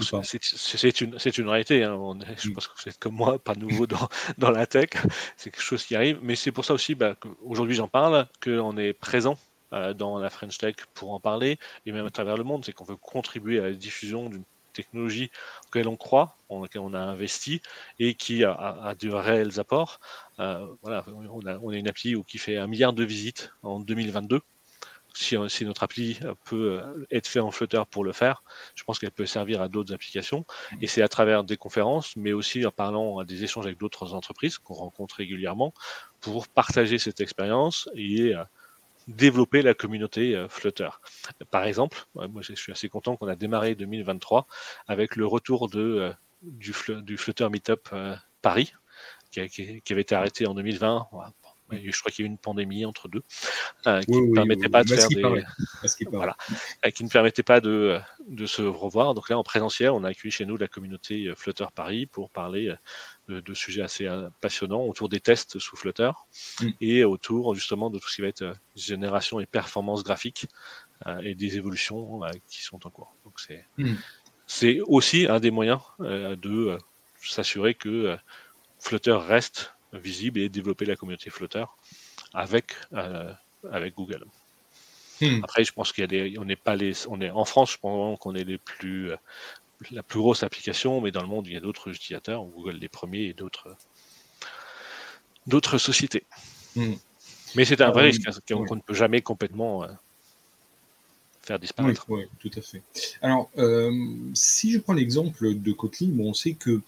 C'est 0.00 1.00
une, 1.02 1.18
une, 1.36 1.48
réalité. 1.48 1.84
Hein. 1.84 1.98
je 2.38 2.48
mm. 2.48 2.54
pense 2.54 2.68
que 2.68 2.72
vous 2.82 2.88
êtes 2.88 2.98
comme 2.98 3.16
moi, 3.16 3.38
pas 3.38 3.54
nouveau 3.56 3.86
dans, 3.86 4.08
dans 4.38 4.50
la 4.50 4.66
tech. 4.66 4.90
C'est 5.36 5.50
quelque 5.50 5.62
chose 5.62 5.84
qui 5.84 5.94
arrive. 5.94 6.20
Mais 6.22 6.36
c'est 6.36 6.52
pour 6.52 6.64
ça 6.64 6.72
aussi 6.72 6.94
bah, 6.94 7.16
qu'aujourd'hui 7.20 7.74
j'en 7.74 7.88
parle, 7.88 8.26
qu'on 8.42 8.78
est 8.78 8.94
présent 8.94 9.36
euh, 9.36 9.49
dans 9.72 10.18
la 10.18 10.30
French 10.30 10.58
Tech 10.58 10.76
pour 10.94 11.12
en 11.12 11.20
parler, 11.20 11.58
et 11.86 11.92
même 11.92 12.06
à 12.06 12.10
travers 12.10 12.36
le 12.36 12.44
monde. 12.44 12.64
C'est 12.64 12.72
qu'on 12.72 12.84
veut 12.84 12.96
contribuer 12.96 13.58
à 13.58 13.62
la 13.62 13.72
diffusion 13.72 14.28
d'une 14.28 14.44
technologie 14.72 15.30
auquel 15.66 15.88
on 15.88 15.96
croit, 15.96 16.36
en 16.48 16.62
laquelle 16.62 16.82
on 16.82 16.94
a 16.94 17.00
investi 17.00 17.60
et 17.98 18.14
qui 18.14 18.44
a, 18.44 18.94
de 18.98 19.10
réels 19.10 19.60
apports. 19.60 20.00
Euh, 20.38 20.66
voilà, 20.82 21.04
on 21.08 21.46
a, 21.46 21.58
on 21.58 21.70
a, 21.70 21.76
une 21.76 21.88
appli 21.88 22.14
qui 22.26 22.38
fait 22.38 22.56
un 22.56 22.66
milliard 22.66 22.92
de 22.92 23.04
visites 23.04 23.52
en 23.62 23.80
2022. 23.80 24.40
Si, 25.12 25.36
si, 25.48 25.64
notre 25.64 25.82
appli 25.82 26.20
peut 26.44 26.80
être 27.10 27.26
fait 27.26 27.40
en 27.40 27.50
Flutter 27.50 27.82
pour 27.90 28.04
le 28.04 28.12
faire, 28.12 28.44
je 28.76 28.84
pense 28.84 29.00
qu'elle 29.00 29.10
peut 29.10 29.26
servir 29.26 29.60
à 29.60 29.68
d'autres 29.68 29.92
applications. 29.92 30.46
Et 30.80 30.86
c'est 30.86 31.02
à 31.02 31.08
travers 31.08 31.42
des 31.42 31.56
conférences, 31.56 32.14
mais 32.14 32.32
aussi 32.32 32.64
en 32.64 32.70
parlant 32.70 33.18
à 33.18 33.24
des 33.24 33.42
échanges 33.42 33.66
avec 33.66 33.78
d'autres 33.78 34.14
entreprises 34.14 34.58
qu'on 34.58 34.74
rencontre 34.74 35.16
régulièrement 35.16 35.74
pour 36.20 36.46
partager 36.46 36.98
cette 36.98 37.20
expérience 37.20 37.88
et 37.96 38.34
développer 39.10 39.62
la 39.62 39.74
communauté 39.74 40.34
euh, 40.34 40.48
Flutter. 40.48 40.88
Par 41.50 41.64
exemple, 41.64 42.04
moi 42.14 42.42
je 42.42 42.54
suis 42.54 42.72
assez 42.72 42.88
content 42.88 43.16
qu'on 43.16 43.28
a 43.28 43.36
démarré 43.36 43.74
2023 43.74 44.46
avec 44.86 45.16
le 45.16 45.26
retour 45.26 45.68
euh, 45.74 46.14
du, 46.42 46.74
du 47.02 47.16
Flutter 47.16 47.48
Meetup 47.48 47.88
euh, 47.92 48.14
Paris, 48.40 48.72
qui, 49.30 49.40
avait 49.90 50.00
été 50.00 50.14
arrêté 50.14 50.46
en 50.46 50.54
2020. 50.54 51.08
Je 51.72 51.98
crois 52.00 52.10
qu'il 52.10 52.24
y 52.24 52.26
a 52.26 52.28
eu 52.28 52.32
une 52.32 52.38
pandémie 52.38 52.84
entre 52.84 53.08
deux, 53.08 53.22
qui 53.82 54.12
ne 54.12 54.34
permettait 54.34 54.68
pas 54.68 54.84
de 54.84 54.94
faire 54.94 55.08
des. 55.08 55.22
Voilà, 56.10 56.36
qui 56.94 57.04
ne 57.04 57.08
permettait 57.08 57.42
pas 57.42 57.60
de, 57.60 57.98
de, 58.28 58.46
se 58.46 58.62
revoir. 58.62 59.14
Donc 59.14 59.28
là, 59.28 59.38
en 59.38 59.44
présentiel, 59.44 59.90
on 59.90 60.04
a 60.04 60.08
accueilli 60.08 60.32
chez 60.32 60.46
nous 60.46 60.56
la 60.56 60.68
communauté 60.68 61.32
Flutter 61.36 61.66
Paris 61.74 62.06
pour 62.06 62.30
parler 62.30 62.74
de, 63.38 63.54
sujets 63.54 63.82
assez 63.82 64.06
euh, 64.06 64.28
passionnants 64.40 64.82
autour 64.82 65.08
des 65.08 65.20
tests 65.20 65.58
sous 65.58 65.76
Flutter 65.76 66.10
mm. 66.60 66.68
et 66.80 67.04
autour 67.04 67.54
justement 67.54 67.90
de 67.90 67.98
tout 67.98 68.08
ce 68.08 68.16
qui 68.16 68.22
va 68.22 68.28
être 68.28 68.42
euh, 68.42 68.54
génération 68.74 69.40
et 69.40 69.46
performance 69.46 70.02
graphique 70.02 70.46
euh, 71.06 71.20
et 71.20 71.34
des 71.34 71.56
évolutions 71.56 72.20
qui 72.48 72.62
sont 72.62 72.84
en 72.86 72.90
cours. 72.90 73.14
Donc 73.24 73.38
c'est 73.38 73.64
mm. 73.78 73.94
c'est 74.46 74.80
aussi 74.86 75.26
un 75.26 75.40
des 75.40 75.50
moyens 75.50 75.80
de 76.00 76.78
s'assurer 77.22 77.74
que 77.74 78.16
Flutter 78.80 79.12
reste 79.12 79.74
visible 79.92 80.40
et 80.40 80.48
développer 80.48 80.84
la 80.84 80.96
communauté 80.96 81.30
Flutter 81.30 81.64
avec 82.34 82.74
avec 83.70 83.94
Google. 83.94 84.24
Mm. 85.20 85.44
Après, 85.44 85.64
je 85.64 85.72
pense 85.72 85.92
qu'il 85.92 86.02
y 86.02 86.04
a 86.04 86.06
des, 86.06 86.38
on 86.38 86.44
n'est 86.44 86.56
pas 86.56 86.76
les, 86.76 87.06
on 87.08 87.20
est 87.20 87.30
en 87.30 87.44
France, 87.44 87.72
je 87.72 87.78
pense 87.78 88.18
qu'on 88.18 88.34
est 88.34 88.44
les 88.44 88.58
plus 88.58 89.12
la 89.90 90.02
plus 90.02 90.20
grosse 90.20 90.42
application, 90.42 91.00
mais 91.00 91.10
dans 91.10 91.22
le 91.22 91.28
monde, 91.28 91.46
il 91.46 91.54
y 91.54 91.56
a 91.56 91.60
d'autres 91.60 91.90
utilisateurs, 91.90 92.44
Google 92.44 92.76
les 92.76 92.88
premiers 92.88 93.24
et 93.24 93.32
d'autres 93.32 93.76
d'autres 95.46 95.78
sociétés. 95.78 96.24
Hmm. 96.76 96.94
Mais 97.56 97.64
c'est 97.64 97.80
un 97.80 97.90
vrai 97.90 98.04
risque 98.04 98.28
hein, 98.28 98.64
qu'on 98.66 98.76
ne 98.76 98.80
peut 98.80 98.94
jamais 98.94 99.22
complètement 99.22 99.82
euh, 99.82 99.88
faire 101.42 101.58
disparaître. 101.58 102.04
Oui, 102.08 102.24
tout 102.38 102.50
à 102.56 102.60
fait. 102.60 102.82
Alors, 103.22 103.50
euh, 103.58 103.90
si 104.34 104.72
je 104.72 104.78
prends 104.78 104.92
l'exemple 104.92 105.54
de 105.54 105.72
Kotlin, 105.72 106.08
bon, 106.10 106.30
on 106.30 106.34
sait 106.34 106.52
que 106.52 106.80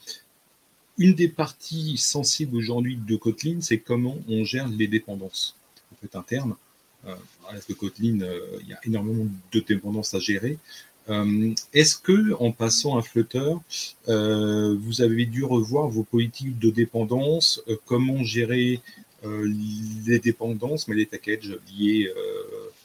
une 1.02 1.14
des 1.14 1.28
parties 1.28 1.96
sensibles 1.96 2.56
aujourd'hui 2.56 2.96
de 2.96 3.16
Kotlin, 3.16 3.58
c'est 3.60 3.78
comment 3.78 4.16
on 4.28 4.44
gère 4.44 4.68
les 4.68 4.88
dépendances 4.88 5.56
en 5.92 5.96
fait, 6.00 6.16
internes. 6.16 6.54
Euh, 7.06 7.14
parce 7.42 7.66
Kotlin, 7.74 8.18
il 8.62 8.68
y 8.68 8.72
a 8.72 8.80
énormément 8.84 9.26
de 9.52 9.60
dépendances 9.60 10.14
à 10.14 10.20
gérer. 10.20 10.58
Euh, 11.08 11.54
est-ce 11.72 11.96
que, 11.96 12.32
en 12.34 12.52
passant 12.52 12.96
à 12.96 13.02
Flutter, 13.02 13.54
euh, 14.08 14.76
vous 14.80 15.02
avez 15.02 15.26
dû 15.26 15.44
revoir 15.44 15.88
vos 15.88 16.04
politiques 16.04 16.58
de 16.58 16.70
dépendance, 16.70 17.60
euh, 17.68 17.76
comment 17.86 18.22
gérer 18.22 18.80
les 19.24 20.18
dépendances, 20.18 20.88
mais 20.88 20.96
les 20.96 21.06
packages 21.06 21.56
liés 21.78 22.12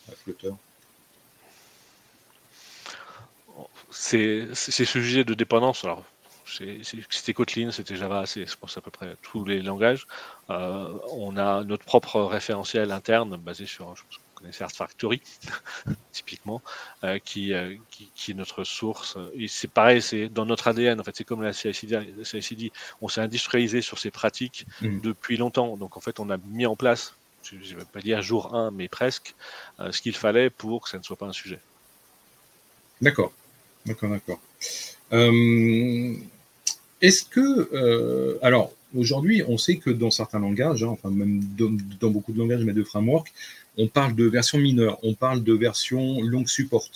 à 0.07 0.15
Flutter? 0.23 0.51
C'est 3.89 4.47
ce 4.53 4.85
sujet 4.85 5.23
de 5.23 5.33
dépendance. 5.33 5.83
Alors, 5.83 6.05
c'était 6.47 7.33
Kotlin, 7.33 7.71
c'était 7.71 7.95
Java, 7.95 8.25
c'est 8.25 8.45
je 8.45 8.57
pense 8.57 8.77
à 8.77 8.81
peu 8.81 8.91
près 8.91 9.15
tous 9.21 9.43
les 9.45 9.61
langages. 9.61 10.07
on 10.49 11.37
a 11.37 11.63
notre 11.63 11.85
propre 11.85 12.21
référentiel 12.21 12.91
interne 12.91 13.37
basé 13.37 13.65
sur 13.65 13.93
connaissez 14.37 14.63
Art 14.63 14.71
Factory, 14.71 15.21
typiquement, 16.11 16.61
euh, 17.03 17.19
qui, 17.19 17.53
qui, 18.15 18.31
est 18.31 18.33
notre 18.33 18.63
source. 18.63 19.17
Et 19.33 19.47
c'est 19.47 19.67
pareil, 19.67 20.01
c'est 20.01 20.29
dans 20.29 20.45
notre 20.45 20.67
ADN, 20.67 20.99
en 20.99 21.03
fait, 21.03 21.15
c'est 21.15 21.23
comme 21.23 21.41
la 21.41 21.53
CICD, 21.53 22.71
on 23.01 23.07
s'est 23.07 23.21
industrialisé 23.21 23.81
sur 23.81 23.97
ces 23.97 24.11
pratiques 24.11 24.65
mmh. 24.81 25.01
depuis 25.01 25.37
longtemps. 25.37 25.75
Donc, 25.77 25.97
en 25.97 26.01
fait, 26.01 26.19
on 26.19 26.29
a 26.29 26.37
mis 26.37 26.65
en 26.65 26.75
place, 26.75 27.15
je 27.43 27.55
ne 27.55 27.79
vais 27.79 27.85
pas 27.85 28.01
dire 28.01 28.21
jour 28.21 28.53
1, 28.53 28.71
mais 28.71 28.87
presque, 28.87 29.33
ce 29.79 30.01
qu'il 30.01 30.15
fallait 30.15 30.49
pour 30.49 30.83
que 30.83 30.89
ça 30.89 30.97
ne 30.97 31.03
soit 31.03 31.17
pas 31.17 31.25
un 31.25 31.33
sujet. 31.33 31.59
D'accord, 33.01 33.31
d'accord, 33.85 34.09
d'accord. 34.09 34.39
Est-ce 37.01 37.23
que, 37.25 38.39
alors, 38.41 38.73
aujourd'hui, 38.95 39.43
on 39.47 39.57
sait 39.57 39.77
que 39.77 39.89
dans 39.89 40.11
certains 40.11 40.39
langages, 40.39 40.83
hein, 40.83 40.87
enfin 40.87 41.09
même 41.09 41.41
dans, 41.99 42.09
beaucoup 42.09 42.33
de 42.33 42.39
langages, 42.39 42.63
mais 42.63 42.73
de 42.73 42.83
framework, 42.83 43.31
on 43.77 43.87
parle 43.87 44.15
de 44.15 44.25
version 44.25 44.57
mineure, 44.57 44.97
on 45.03 45.13
parle 45.13 45.43
de 45.43 45.53
version 45.53 46.21
long 46.21 46.45
support. 46.45 46.89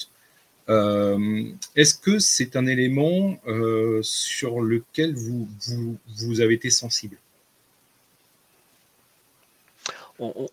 Euh, 0.70 1.44
est-ce 1.76 1.96
que 1.96 2.20
c'est 2.20 2.56
un 2.56 2.66
élément 2.66 3.38
euh, 3.48 4.00
sur 4.04 4.62
lequel 4.62 5.14
vous, 5.14 5.48
vous, 6.18 6.42
avez 6.42 6.54
été 6.54 6.70
sensible? 6.70 7.18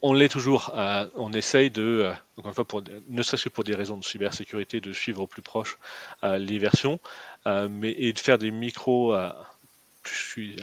On, 0.01 0.15
l'est 0.15 0.31
toujours. 0.31 0.73
Euh, 0.77 1.07
on 1.15 1.31
essaye 1.35 1.71
de, 1.71 2.11
encore 2.39 2.49
une 2.49 2.55
fois, 2.55 2.83
ne 3.11 3.23
serait-ce 3.23 3.45
que 3.45 3.49
pour 3.51 3.65
des 3.65 3.75
raisons 3.75 3.99
de 3.99 4.05
cybersécurité, 4.05 4.81
de 4.81 4.95
suivre 4.95 5.21
au 5.21 5.27
plus 5.27 5.43
proche 5.43 5.79
les 6.23 6.59
versions, 6.59 6.99
mais 7.47 7.95
et 7.99 8.13
de 8.13 8.19
faire 8.19 8.39
des 8.39 8.51
micros 8.51 9.15
je 10.13 10.23
suis 10.23 10.57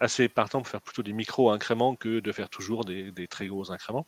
assez, 0.00 0.28
partant 0.28 0.60
pour 0.60 0.68
faire 0.68 0.80
plutôt 0.80 1.02
des 1.02 1.12
micro-incréments 1.12 1.96
que 1.96 2.20
de 2.20 2.32
faire 2.32 2.48
toujours 2.48 2.84
des, 2.84 3.28
très 3.28 3.46
gros 3.46 3.70
incréments. 3.70 4.06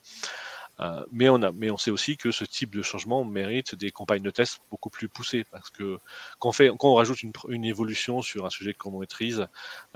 Euh, 0.80 1.04
mais, 1.10 1.30
on 1.30 1.40
a, 1.42 1.52
mais 1.52 1.70
on 1.70 1.78
sait 1.78 1.90
aussi 1.90 2.18
que 2.18 2.30
ce 2.30 2.44
type 2.44 2.74
de 2.74 2.82
changement 2.82 3.24
mérite 3.24 3.74
des 3.74 3.90
campagnes 3.90 4.22
de 4.22 4.30
test 4.30 4.60
beaucoup 4.70 4.90
plus 4.90 5.08
poussées 5.08 5.44
parce 5.44 5.70
que 5.70 5.98
quand 6.38 6.52
on, 6.60 6.94
rajoute 6.94 7.22
une, 7.22 7.64
évolution 7.64 8.20
sur 8.20 8.44
un 8.44 8.50
sujet 8.50 8.74
qu'on 8.74 8.98
maîtrise, 8.98 9.46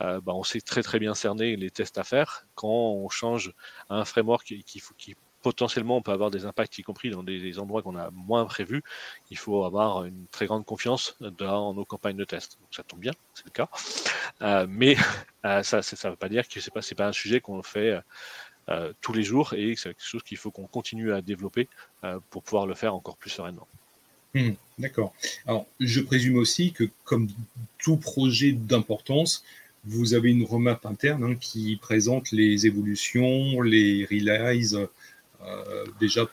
euh, 0.01 0.23
bah, 0.23 0.33
on 0.35 0.43
sait 0.43 0.63
très 0.63 0.83
très 0.83 0.99
bien 0.99 1.15
cerner 1.15 1.57
les 1.57 1.71
tests 1.71 1.99
à 1.99 2.05
faire. 2.05 2.47
Quand 2.55 2.69
on 2.69 3.11
change 3.11 3.53
un 3.91 4.07
framework 4.07 4.47
qui, 4.47 4.65
qui, 4.65 4.83
qui 4.97 5.17
potentiellement 5.43 5.97
on 5.97 6.03
peut 6.03 6.13
avoir 6.13 6.31
des 6.31 6.45
impacts, 6.45 6.79
y 6.79 6.83
compris 6.83 7.11
dans 7.11 7.23
des, 7.23 7.59
endroits 7.59 7.83
qu'on 7.83 7.97
a 7.97 8.11
moins 8.11 8.45
prévus. 8.45 8.83
Il 9.31 9.39
faut 9.39 9.65
avoir 9.65 10.05
une 10.05 10.27
très 10.31 10.47
grande 10.47 10.65
confiance 10.65 11.17
dans 11.21 11.75
nos 11.75 11.85
campagnes 11.85 12.17
de 12.17 12.25
test. 12.25 12.59
Donc 12.61 12.69
ça 12.73 12.83
tombe 12.83 13.01
bien, 13.01 13.13
c'est 13.35 13.45
le 13.47 13.51
cas. 13.51 13.69
Euh, 14.43 14.67
mais 14.69 14.97
euh, 15.45 15.63
ça 15.63 15.79
ne 15.79 16.11
veut 16.11 16.17
pas 16.17 16.29
dire 16.29 16.47
que 16.49 16.61
ce 16.61 16.71
n'est 16.71 16.95
pas, 16.97 17.07
un 17.07 17.13
sujet 17.13 17.41
qu'on 17.41 17.63
fait 17.63 18.01
euh, 18.69 18.93
tous 19.01 19.13
les 19.13 19.23
jours 19.23 19.55
et 19.55 19.75
c'est 19.77 19.91
quelque 19.91 20.05
chose 20.05 20.23
qu'il 20.23 20.37
faut 20.37 20.51
qu'on 20.51 20.67
continue 20.67 21.13
à 21.13 21.23
développer 21.23 21.69
pour 22.31 22.43
pouvoir 22.43 22.67
le 22.67 22.75
faire 22.75 22.95
encore 22.95 23.17
plus 23.17 23.31
sereinement. 23.31 23.67
Hmm, 24.35 24.53
d'accord. 24.79 25.13
Alors, 25.47 25.67
je 25.81 26.01
présume 26.01 26.37
aussi 26.37 26.73
que 26.73 26.85
comme 27.05 27.29
tout 27.79 27.97
projet 27.97 28.53
d'importance, 28.53 29.45
vous 29.85 30.15
avez 30.15 30.31
une 30.31 30.45
roadmap 30.45 30.85
interne 30.87 31.25
hein, 31.25 31.35
qui 31.35 31.77
présente 31.77 32.31
les 32.33 32.67
évolutions, 32.67 33.61
les 33.61 34.05
releases, 34.05 34.79
déjà 36.01 36.27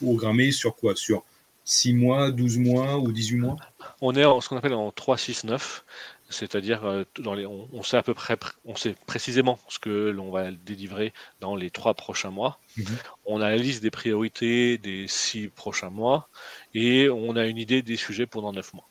programmé 0.00 0.52
sur 0.52 0.74
quoi? 0.76 0.94
Sur 0.96 1.24
6 1.64 1.94
mois, 1.94 2.30
12 2.30 2.58
mois 2.58 2.98
ou 2.98 3.12
18 3.12 3.36
mois? 3.38 3.56
On 4.00 4.14
est 4.14 4.24
en 4.24 4.40
ce 4.40 4.48
qu'on 4.48 4.56
appelle 4.56 4.74
en 4.74 4.90
3, 4.92 5.16
6, 5.16 5.44
9. 5.44 5.84
C'est-à-dire, 6.30 6.84
euh, 6.84 7.04
dans 7.18 7.34
les, 7.34 7.46
on, 7.46 7.82
sait 7.82 7.96
à 7.96 8.02
peu 8.02 8.14
près, 8.14 8.36
on 8.64 8.74
sait 8.74 8.96
précisément 9.06 9.58
ce 9.68 9.78
que 9.78 10.08
l'on 10.08 10.30
va 10.30 10.50
délivrer 10.50 11.12
dans 11.40 11.54
les 11.54 11.70
trois 11.70 11.94
prochains 11.94 12.30
mois. 12.30 12.58
Mhm. 12.76 12.86
On 13.26 13.40
a 13.40 13.50
la 13.50 13.56
liste 13.56 13.82
des 13.82 13.90
priorités 13.90 14.78
des 14.78 15.06
six 15.06 15.48
prochains 15.48 15.90
mois 15.90 16.28
et 16.72 17.08
on 17.10 17.36
a 17.36 17.46
une 17.46 17.58
idée 17.58 17.82
des 17.82 17.96
sujets 17.96 18.26
pendant 18.26 18.52
neuf 18.52 18.72
mois. 18.72 18.88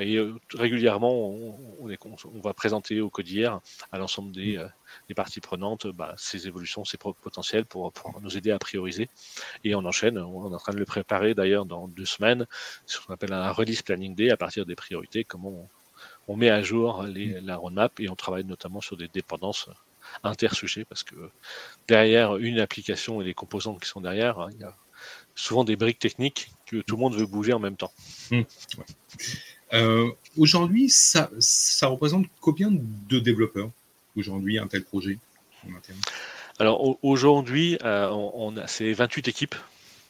Et 0.00 0.16
euh, 0.16 0.34
régulièrement, 0.54 1.12
on, 1.12 1.78
on, 1.80 2.40
va 2.40 2.54
présenter 2.54 3.00
au 3.00 3.10
CODIR 3.10 3.60
à 3.92 3.98
l'ensemble 3.98 4.32
des, 4.32 4.56
mm. 4.56 4.60
euh, 4.60 5.14
parties 5.14 5.40
prenantes 5.40 5.86
bah, 5.86 6.14
ces 6.16 6.46
évolutions, 6.46 6.84
ces 6.84 6.98
potentiels 6.98 7.64
pour, 7.64 7.92
pour, 7.92 8.20
nous 8.20 8.36
aider 8.36 8.50
à 8.50 8.58
prioriser. 8.58 9.08
Et 9.64 9.74
on 9.74 9.84
enchaîne, 9.84 10.18
on 10.18 10.50
est 10.50 10.54
en 10.54 10.58
train 10.58 10.72
de 10.72 10.78
le 10.78 10.84
préparer 10.84 11.34
d'ailleurs 11.34 11.66
dans 11.66 11.88
deux 11.88 12.04
semaines, 12.04 12.46
ce 12.86 13.00
qu'on 13.00 13.14
appelle 13.14 13.32
un 13.32 13.50
release 13.50 13.82
planning 13.82 14.14
day 14.14 14.30
à 14.30 14.36
partir 14.36 14.66
des 14.66 14.76
priorités, 14.76 15.24
comment 15.24 15.68
on, 16.26 16.36
met 16.36 16.50
à 16.50 16.62
jour 16.62 17.04
les, 17.04 17.40
mm. 17.40 17.46
la 17.46 17.56
roadmap 17.56 18.00
et 18.00 18.08
on 18.08 18.16
travaille 18.16 18.44
notamment 18.44 18.80
sur 18.80 18.96
des 18.96 19.08
dépendances 19.08 19.68
intersujets 20.22 20.84
parce 20.84 21.02
que 21.02 21.16
derrière 21.88 22.36
une 22.36 22.60
application 22.60 23.20
et 23.20 23.24
les 23.24 23.34
composants 23.34 23.76
qui 23.76 23.88
sont 23.88 24.00
derrière, 24.00 24.38
hein, 24.38 24.48
il 24.52 24.60
y 24.60 24.64
a 24.64 24.74
souvent 25.34 25.64
des 25.64 25.76
briques 25.76 25.98
techniques 25.98 26.50
que 26.66 26.78
tout 26.78 26.96
le 26.96 27.00
monde 27.00 27.14
veut 27.14 27.26
bouger 27.26 27.52
en 27.52 27.58
même 27.58 27.76
temps. 27.76 27.92
Mm. 28.30 28.42
Euh, 29.76 30.10
aujourd'hui, 30.36 30.88
ça, 30.88 31.30
ça, 31.38 31.86
représente 31.88 32.26
combien 32.40 32.70
de 32.70 33.18
développeurs 33.18 33.70
aujourd'hui 34.16 34.58
un 34.58 34.66
tel 34.66 34.84
projet 34.84 35.18
Alors 36.58 36.98
aujourd'hui, 37.04 37.78
euh, 37.84 38.08
on, 38.10 38.56
a 38.56 38.66
ces 38.66 38.92
28 38.92 39.28
équipes 39.28 39.54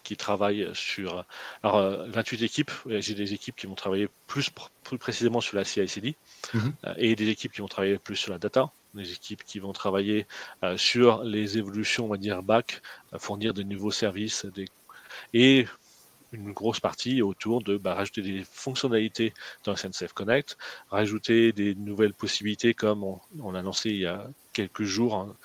qui 0.02 0.16
travaillent 0.16 0.68
sur. 0.74 1.24
Alors 1.62 1.80
28 2.08 2.40
euh, 2.40 2.44
équipes, 2.44 2.70
j'ai 2.86 3.14
des 3.14 3.32
équipes 3.32 3.56
qui 3.56 3.66
vont 3.66 3.74
travailler 3.74 4.08
plus, 4.26 4.50
plus 4.84 4.98
précisément 4.98 5.40
sur 5.40 5.56
la 5.56 5.64
CI/CD 5.64 6.14
mhm. 6.54 6.72
et 6.96 7.16
des 7.16 7.28
équipes 7.28 7.52
qui 7.52 7.60
vont 7.60 7.68
travailler 7.68 7.98
plus 7.98 8.16
sur 8.16 8.32
la 8.32 8.38
data, 8.38 8.70
des 8.94 9.12
équipes 9.12 9.42
qui 9.44 9.58
vont 9.58 9.72
travailler 9.72 10.26
sur 10.76 11.24
les 11.24 11.58
évolutions, 11.58 12.04
on 12.04 12.08
va 12.08 12.18
dire 12.18 12.42
back, 12.42 12.82
fournir 13.18 13.52
de 13.52 13.62
nouveaux 13.62 13.90
services, 13.90 14.46
des 14.46 14.66
et 15.34 15.66
une 16.32 16.52
grosse 16.52 16.80
partie 16.80 17.22
autour 17.22 17.62
de 17.62 17.76
bah, 17.76 17.94
rajouter 17.94 18.22
des 18.22 18.44
fonctionnalités 18.44 19.32
dans 19.64 19.76
SNCF 19.76 20.12
Connect, 20.12 20.56
rajouter 20.90 21.52
des 21.52 21.74
nouvelles 21.74 22.14
possibilités 22.14 22.74
comme 22.74 23.04
on, 23.04 23.54
a 23.54 23.62
lancé 23.62 23.90
il 23.90 23.98
y 23.98 24.06
a 24.06 24.28
quelques 24.52 24.82
jours 24.82 25.14
hein, 25.14 25.36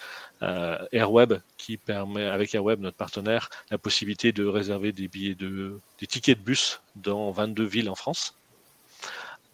euh, 0.42 0.78
AirWeb 0.92 1.34
qui 1.58 1.78
permet 1.78 2.26
avec 2.26 2.56
AirWeb 2.56 2.80
notre 2.80 2.98
partenaire 2.98 3.50
la 3.70 3.78
possibilité 3.78 4.32
de 4.32 4.46
réserver 4.46 4.92
des 4.92 5.08
billets 5.08 5.36
de 5.36 5.80
des 6.00 6.08
tickets 6.08 6.40
de 6.40 6.44
bus 6.44 6.82
dans 6.96 7.32
22 7.32 7.64
villes 7.66 7.90
en 7.90 7.96
France 7.96 8.36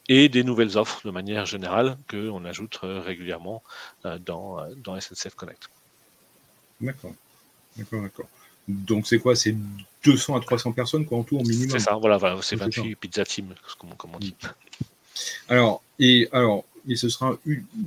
et 0.09 0.29
des 0.29 0.43
nouvelles 0.43 0.77
offres 0.77 1.05
de 1.05 1.11
manière 1.11 1.45
générale 1.45 1.97
que 2.07 2.29
on 2.29 2.45
ajoute 2.45 2.79
euh, 2.83 3.01
régulièrement 3.01 3.61
euh, 4.05 4.17
dans, 4.19 4.65
dans 4.77 4.99
SNCF 4.99 5.35
Connect. 5.35 5.69
D'accord, 6.79 7.13
d'accord, 7.75 8.01
d'accord. 8.01 8.29
Donc 8.67 9.07
c'est 9.07 9.19
quoi? 9.19 9.35
C'est 9.35 9.55
200 10.03 10.35
à 10.35 10.39
300 10.39 10.71
personnes 10.73 11.05
quoi, 11.05 11.17
en 11.17 11.23
tout, 11.23 11.37
au 11.37 11.43
minimum 11.43 11.69
C'est 11.69 11.79
ça, 11.79 11.95
voilà, 11.95 12.19
c'est 12.41 12.55
28 12.55 12.95
pizza 12.95 13.23
team, 13.25 13.53
comme, 13.77 14.09
on 14.13 14.19
dit. 14.19 14.35
Alors, 15.49 15.81
et, 15.99 16.27
alors, 16.31 16.65
et 16.87 16.95
ce 16.95 17.09
sera 17.09 17.37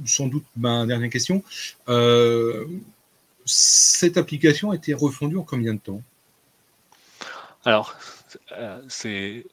sans 0.04 0.26
doute 0.26 0.44
ma 0.56 0.86
dernière 0.86 1.10
question. 1.10 1.42
Euh, 1.88 2.66
cette 3.46 4.16
application 4.16 4.70
a 4.70 4.76
été 4.76 4.94
refondue 4.94 5.36
en 5.36 5.42
combien 5.42 5.74
de 5.74 5.78
temps? 5.78 6.02
Alors, 7.64 7.94
euh, 8.52 8.80
c'est 8.88 9.46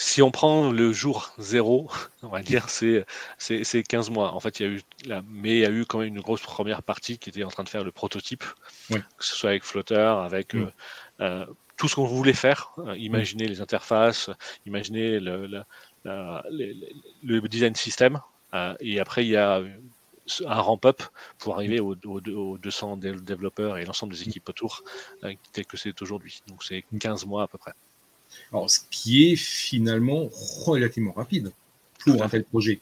si 0.00 0.22
on 0.22 0.30
prend 0.30 0.70
le 0.70 0.92
jour 0.92 1.32
zéro, 1.38 1.90
on 2.22 2.28
va 2.28 2.40
dire, 2.40 2.70
c'est, 2.70 3.04
c'est, 3.36 3.82
15 3.82 4.10
mois. 4.10 4.32
En 4.32 4.40
fait, 4.40 4.60
il 4.60 4.62
y 4.62 4.66
a 4.66 4.72
eu, 4.72 4.80
mais 5.28 5.56
il 5.56 5.58
y 5.58 5.66
a 5.66 5.70
eu 5.70 5.84
quand 5.84 5.98
même 5.98 6.14
une 6.14 6.20
grosse 6.20 6.40
première 6.40 6.82
partie 6.84 7.18
qui 7.18 7.30
était 7.30 7.42
en 7.42 7.50
train 7.50 7.64
de 7.64 7.68
faire 7.68 7.82
le 7.82 7.90
prototype, 7.90 8.44
que 8.88 8.96
ce 9.18 9.34
soit 9.34 9.50
avec 9.50 9.64
Flutter, 9.64 9.96
avec 9.96 10.54
euh, 10.54 10.72
euh, 11.20 11.44
tout 11.76 11.88
ce 11.88 11.96
qu'on 11.96 12.04
voulait 12.04 12.32
faire, 12.32 12.72
euh, 12.78 12.96
imaginer 12.96 13.48
les 13.48 13.60
interfaces, 13.60 14.30
imaginer 14.66 15.18
le, 15.18 15.64
le, 16.04 17.48
design 17.48 17.74
system. 17.74 18.20
et 18.78 19.00
après, 19.00 19.26
il 19.26 19.30
y 19.30 19.36
a 19.36 19.62
un 20.46 20.60
ramp-up 20.60 21.02
pour 21.38 21.54
arriver 21.54 21.80
aux, 21.80 21.96
200 21.96 22.98
développeurs 22.98 23.78
et 23.78 23.84
l'ensemble 23.84 24.12
des 24.12 24.22
équipes 24.22 24.48
autour, 24.48 24.84
tel 25.52 25.66
que 25.66 25.76
c'est 25.76 26.00
aujourd'hui. 26.02 26.40
Donc, 26.46 26.62
c'est 26.62 26.84
15 27.00 27.26
mois 27.26 27.42
à 27.42 27.48
peu 27.48 27.58
près. 27.58 27.72
Alors, 28.52 28.70
ce 28.70 28.80
qui 28.90 29.32
est 29.32 29.36
finalement 29.36 30.28
relativement 30.64 31.12
rapide 31.12 31.52
pour 31.98 32.22
un 32.22 32.28
tel 32.28 32.44
projet. 32.44 32.80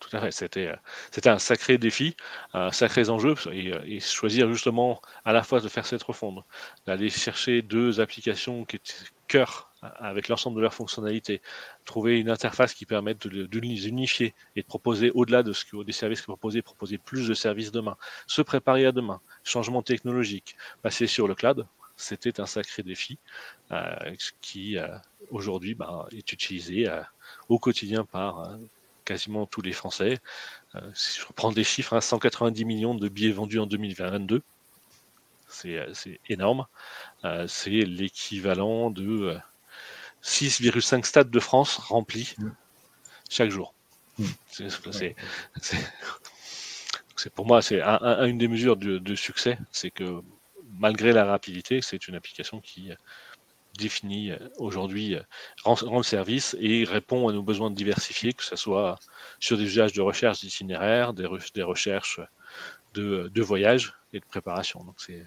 Tout 0.00 0.16
à 0.16 0.20
fait. 0.20 0.30
C'était, 0.30 0.68
euh, 0.68 0.76
c'était 1.10 1.30
un 1.30 1.38
sacré 1.38 1.78
défi, 1.78 2.16
un 2.52 2.70
sacré 2.70 3.08
enjeu, 3.08 3.34
euh, 3.46 3.80
et, 3.84 4.00
choisir 4.00 4.52
justement 4.52 5.00
à 5.24 5.32
la 5.32 5.42
fois 5.42 5.60
de 5.60 5.68
faire 5.68 5.86
cette 5.86 6.02
refonte, 6.02 6.44
d'aller 6.86 7.10
chercher 7.10 7.62
deux 7.62 8.00
applications 8.00 8.64
qui 8.64 8.76
étaient 8.76 8.92
cœur 9.26 9.72
avec 9.98 10.28
l'ensemble 10.28 10.56
de 10.56 10.62
leurs 10.62 10.74
fonctionnalités, 10.74 11.42
trouver 11.84 12.18
une 12.18 12.30
interface 12.30 12.74
qui 12.74 12.86
permette 12.86 13.26
de, 13.26 13.58
les 13.58 13.88
unifier 13.88 14.34
et 14.56 14.62
de 14.62 14.66
proposer 14.66 15.10
au-delà 15.10 15.42
de 15.42 15.52
ce 15.52 15.64
que 15.64 15.82
des 15.84 15.92
services 15.92 16.20
que 16.20 16.26
proposer, 16.26 16.62
proposer 16.62 16.98
plus 16.98 17.28
de 17.28 17.34
services 17.34 17.72
demain, 17.72 17.96
se 18.26 18.42
préparer 18.42 18.86
à 18.86 18.92
demain, 18.92 19.20
changement 19.44 19.82
technologique, 19.82 20.56
passer 20.82 21.06
sur 21.06 21.28
le 21.28 21.34
cloud, 21.34 21.66
c'était 21.96 22.40
un 22.40 22.46
sacré 22.46 22.82
défi 22.82 23.18
euh, 23.72 24.14
qui 24.40 24.78
euh, 24.78 24.86
aujourd'hui 25.30 25.74
bah, 25.74 26.06
est 26.12 26.32
utilisé 26.32 26.88
euh, 26.88 27.02
au 27.48 27.58
quotidien 27.58 28.04
par 28.04 28.58
quasiment 29.04 29.46
tous 29.46 29.62
les 29.62 29.72
Français. 29.72 30.18
si 30.94 31.20
je 31.20 31.26
reprends 31.26 31.52
des 31.52 31.64
chiffres, 31.64 31.98
190 31.98 32.62
hein, 32.62 32.66
millions 32.66 32.94
de 32.94 33.08
billets 33.08 33.32
vendus 33.32 33.60
en 33.60 33.66
2022. 33.66 34.42
c'est 35.48 36.20
énorme. 36.28 36.66
c'est 37.46 37.70
l'équivalent 37.70 38.90
de 38.90 39.38
6,5 40.24 41.04
stades 41.04 41.30
de 41.30 41.40
France 41.40 41.76
remplis 41.76 42.34
mm. 42.38 42.50
chaque 43.30 43.50
jour. 43.50 43.74
Mm. 44.18 44.24
C'est 47.16 47.32
pour 47.32 47.46
moi, 47.46 47.62
c'est 47.62 47.80
une 47.80 48.38
des 48.38 48.48
mesures 48.48 48.76
de, 48.76 49.14
succès, 49.14 49.58
c'est 49.72 49.90
que 49.90 50.20
malgré 50.78 51.12
la 51.12 51.24
rapidité, 51.24 51.80
c'est 51.80 52.08
une 52.08 52.14
application 52.14 52.60
qui 52.60 52.90
définit 53.78 54.32
aujourd'hui, 54.58 55.16
rend, 55.62 55.76
le 55.82 56.02
service 56.02 56.56
et 56.60 56.84
répond 56.84 57.28
à 57.28 57.32
nos 57.32 57.42
besoins 57.42 57.70
diversifiés, 57.70 58.32
que 58.32 58.44
ce 58.44 58.56
soit 58.56 58.98
sur 59.38 59.58
des 59.58 59.64
usages 59.64 59.92
de 59.92 60.00
recherche 60.00 60.40
d'itinéraire, 60.40 61.12
des, 61.12 61.26
recherches 61.62 62.20
de, 62.94 63.30
de, 63.32 63.42
voyage 63.42 63.94
et 64.12 64.20
de 64.20 64.24
préparation. 64.24 64.82
Donc 64.84 64.96
c'est 64.98 65.26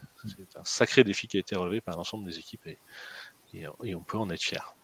un 0.55 0.63
sacré 0.63 1.03
défi 1.03 1.27
qui 1.27 1.37
a 1.37 1.39
été 1.39 1.55
relevé 1.55 1.81
par 1.81 1.95
l'ensemble 1.95 2.25
des 2.25 2.39
équipes 2.39 2.65
et, 2.65 2.79
et 3.53 3.95
on 3.95 4.03
peut 4.03 4.17
en 4.17 4.29
être 4.29 4.41
fier. 4.41 4.75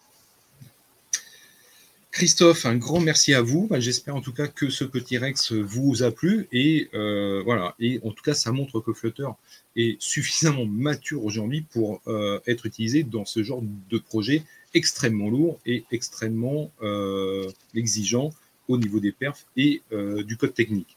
Christophe, 2.16 2.64
un 2.64 2.76
grand 2.76 2.98
merci 2.98 3.34
à 3.34 3.42
vous. 3.42 3.66
Bah, 3.66 3.78
j'espère 3.78 4.16
en 4.16 4.22
tout 4.22 4.32
cas 4.32 4.46
que 4.46 4.70
ce 4.70 4.84
petit 4.84 5.18
Rex 5.18 5.52
vous 5.52 6.02
a 6.02 6.10
plu 6.10 6.48
et 6.50 6.88
euh, 6.94 7.42
voilà. 7.44 7.74
Et 7.78 8.00
en 8.04 8.10
tout 8.10 8.22
cas, 8.22 8.32
ça 8.32 8.52
montre 8.52 8.80
que 8.80 8.94
Flutter 8.94 9.28
est 9.76 10.00
suffisamment 10.00 10.64
mature 10.64 11.26
aujourd'hui 11.26 11.60
pour 11.60 12.00
euh, 12.06 12.40
être 12.46 12.64
utilisé 12.64 13.02
dans 13.02 13.26
ce 13.26 13.42
genre 13.42 13.60
de 13.62 13.98
projet 13.98 14.44
extrêmement 14.72 15.28
lourd 15.28 15.60
et 15.66 15.84
extrêmement 15.92 16.70
euh, 16.80 17.50
exigeant 17.74 18.30
au 18.66 18.78
niveau 18.78 18.98
des 18.98 19.12
perfs 19.12 19.44
et 19.58 19.82
du 20.24 20.38
code 20.38 20.54
technique. 20.54 20.96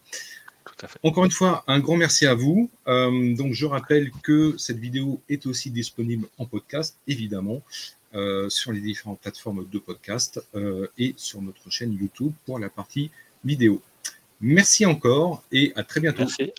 Encore 1.03 1.25
une 1.25 1.31
fois, 1.31 1.65
un 1.67 1.81
grand 1.81 1.97
merci 1.97 2.27
à 2.27 2.33
vous. 2.33 2.71
donc, 2.87 3.51
je 3.53 3.65
rappelle 3.65 4.09
que 4.23 4.55
cette 4.57 4.79
vidéo 4.79 5.21
est 5.27 5.45
aussi 5.45 5.69
disponible 5.69 6.27
en 6.37 6.45
podcast, 6.45 6.95
évidemment. 7.07 7.61
Euh, 8.15 8.49
sur 8.49 8.71
les 8.71 8.81
différentes 8.81 9.19
plateformes 9.19 9.67
de 9.69 9.77
podcast 9.77 10.43
euh, 10.55 10.87
et 10.97 11.13
sur 11.15 11.43
notre 11.43 11.69
chaîne 11.69 11.93
YouTube 11.93 12.33
pour 12.43 12.57
la 12.57 12.67
partie 12.67 13.11
vidéo. 13.45 13.83
Merci 14.41 14.83
encore 14.87 15.43
et 15.51 15.73
à 15.75 15.83
très 15.83 15.99
bientôt. 15.99 16.23
Merci. 16.23 16.51